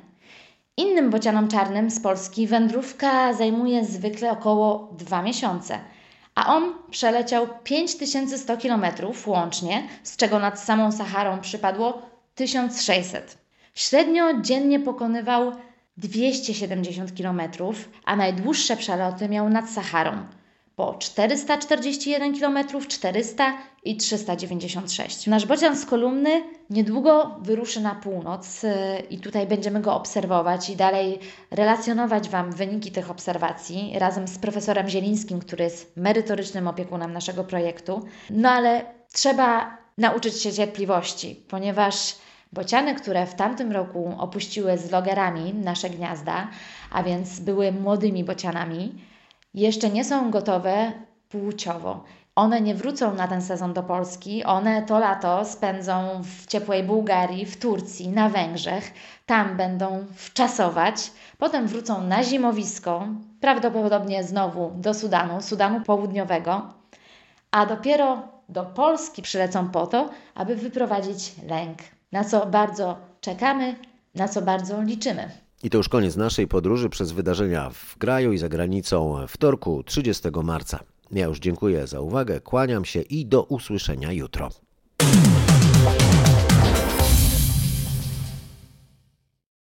Innym 0.76 1.10
bocianom 1.10 1.48
czarnym 1.48 1.90
z 1.90 2.00
Polski 2.00 2.46
wędrówka 2.46 3.34
zajmuje 3.34 3.84
zwykle 3.84 4.30
około 4.30 4.94
2 4.98 5.22
miesiące, 5.22 5.78
a 6.34 6.54
on 6.54 6.74
przeleciał 6.90 7.48
5100 7.64 8.56
km 8.56 8.84
łącznie, 9.26 9.88
z 10.02 10.16
czego 10.16 10.38
nad 10.38 10.60
samą 10.60 10.92
Saharą 10.92 11.40
przypadło 11.40 12.02
1600. 12.34 13.38
Średnio 13.74 14.40
dziennie 14.40 14.80
pokonywał 14.80 15.52
270 15.96 17.12
km, 17.18 17.40
a 18.04 18.16
najdłuższe 18.16 18.76
przeloty 18.76 19.28
miał 19.28 19.48
nad 19.48 19.70
Saharą. 19.70 20.12
Po 20.76 20.94
441 20.94 22.40
km, 22.40 22.58
400 22.88 23.58
i 23.84 23.96
396. 23.96 25.26
Nasz 25.26 25.46
bocian 25.46 25.76
z 25.76 25.86
kolumny 25.86 26.42
niedługo 26.70 27.36
wyruszy 27.42 27.80
na 27.80 27.94
północ 27.94 28.64
y, 28.64 28.74
i 29.10 29.18
tutaj 29.18 29.46
będziemy 29.46 29.80
go 29.80 29.94
obserwować 29.94 30.70
i 30.70 30.76
dalej 30.76 31.18
relacjonować 31.50 32.28
Wam 32.28 32.52
wyniki 32.52 32.92
tych 32.92 33.10
obserwacji 33.10 33.98
razem 33.98 34.28
z 34.28 34.38
profesorem 34.38 34.88
Zielińskim, 34.88 35.40
który 35.40 35.64
jest 35.64 35.96
merytorycznym 35.96 36.68
opiekunem 36.68 37.12
naszego 37.12 37.44
projektu. 37.44 38.06
No 38.30 38.50
ale 38.50 38.84
trzeba 39.12 39.76
nauczyć 39.98 40.42
się 40.42 40.52
cierpliwości, 40.52 41.44
ponieważ 41.48 42.14
bociany, 42.52 42.94
które 42.94 43.26
w 43.26 43.34
tamtym 43.34 43.72
roku 43.72 44.14
opuściły 44.18 44.78
z 44.78 44.90
logerami 44.90 45.54
nasze 45.54 45.90
gniazda, 45.90 46.48
a 46.90 47.02
więc 47.02 47.40
były 47.40 47.72
młodymi 47.72 48.24
bocianami, 48.24 48.94
jeszcze 49.56 49.90
nie 49.90 50.04
są 50.04 50.30
gotowe 50.30 50.92
płciowo. 51.28 52.04
One 52.34 52.60
nie 52.60 52.74
wrócą 52.74 53.14
na 53.14 53.28
ten 53.28 53.42
sezon 53.42 53.72
do 53.72 53.82
Polski, 53.82 54.44
one 54.44 54.82
to 54.82 54.98
lato 54.98 55.44
spędzą 55.44 56.22
w 56.22 56.46
ciepłej 56.46 56.82
Bułgarii, 56.82 57.46
w 57.46 57.56
Turcji, 57.56 58.08
na 58.08 58.28
Węgrzech. 58.28 58.92
Tam 59.26 59.56
będą 59.56 60.04
wczasować, 60.14 61.12
potem 61.38 61.66
wrócą 61.66 62.02
na 62.02 62.22
zimowisko, 62.22 63.08
prawdopodobnie 63.40 64.24
znowu 64.24 64.70
do 64.74 64.94
Sudanu, 64.94 65.42
Sudanu 65.42 65.80
Południowego, 65.80 66.66
a 67.50 67.66
dopiero 67.66 68.22
do 68.48 68.64
Polski 68.64 69.22
przylecą 69.22 69.70
po 69.70 69.86
to, 69.86 70.10
aby 70.34 70.56
wyprowadzić 70.56 71.32
lęk, 71.48 71.78
na 72.12 72.24
co 72.24 72.46
bardzo 72.46 72.96
czekamy, 73.20 73.76
na 74.14 74.28
co 74.28 74.42
bardzo 74.42 74.82
liczymy. 74.82 75.45
I 75.62 75.70
to 75.70 75.78
już 75.78 75.88
koniec 75.88 76.16
naszej 76.16 76.48
podróży 76.48 76.88
przez 76.88 77.12
wydarzenia 77.12 77.70
w 77.70 77.96
kraju 77.98 78.32
i 78.32 78.38
za 78.38 78.48
granicą 78.48 79.26
wtorku 79.28 79.82
30 79.82 80.28
marca. 80.44 80.80
Ja 81.10 81.26
już 81.26 81.38
dziękuję 81.38 81.86
za 81.86 82.00
uwagę, 82.00 82.40
kłaniam 82.40 82.84
się 82.84 83.00
i 83.00 83.26
do 83.26 83.42
usłyszenia 83.42 84.12
jutro. 84.12 84.50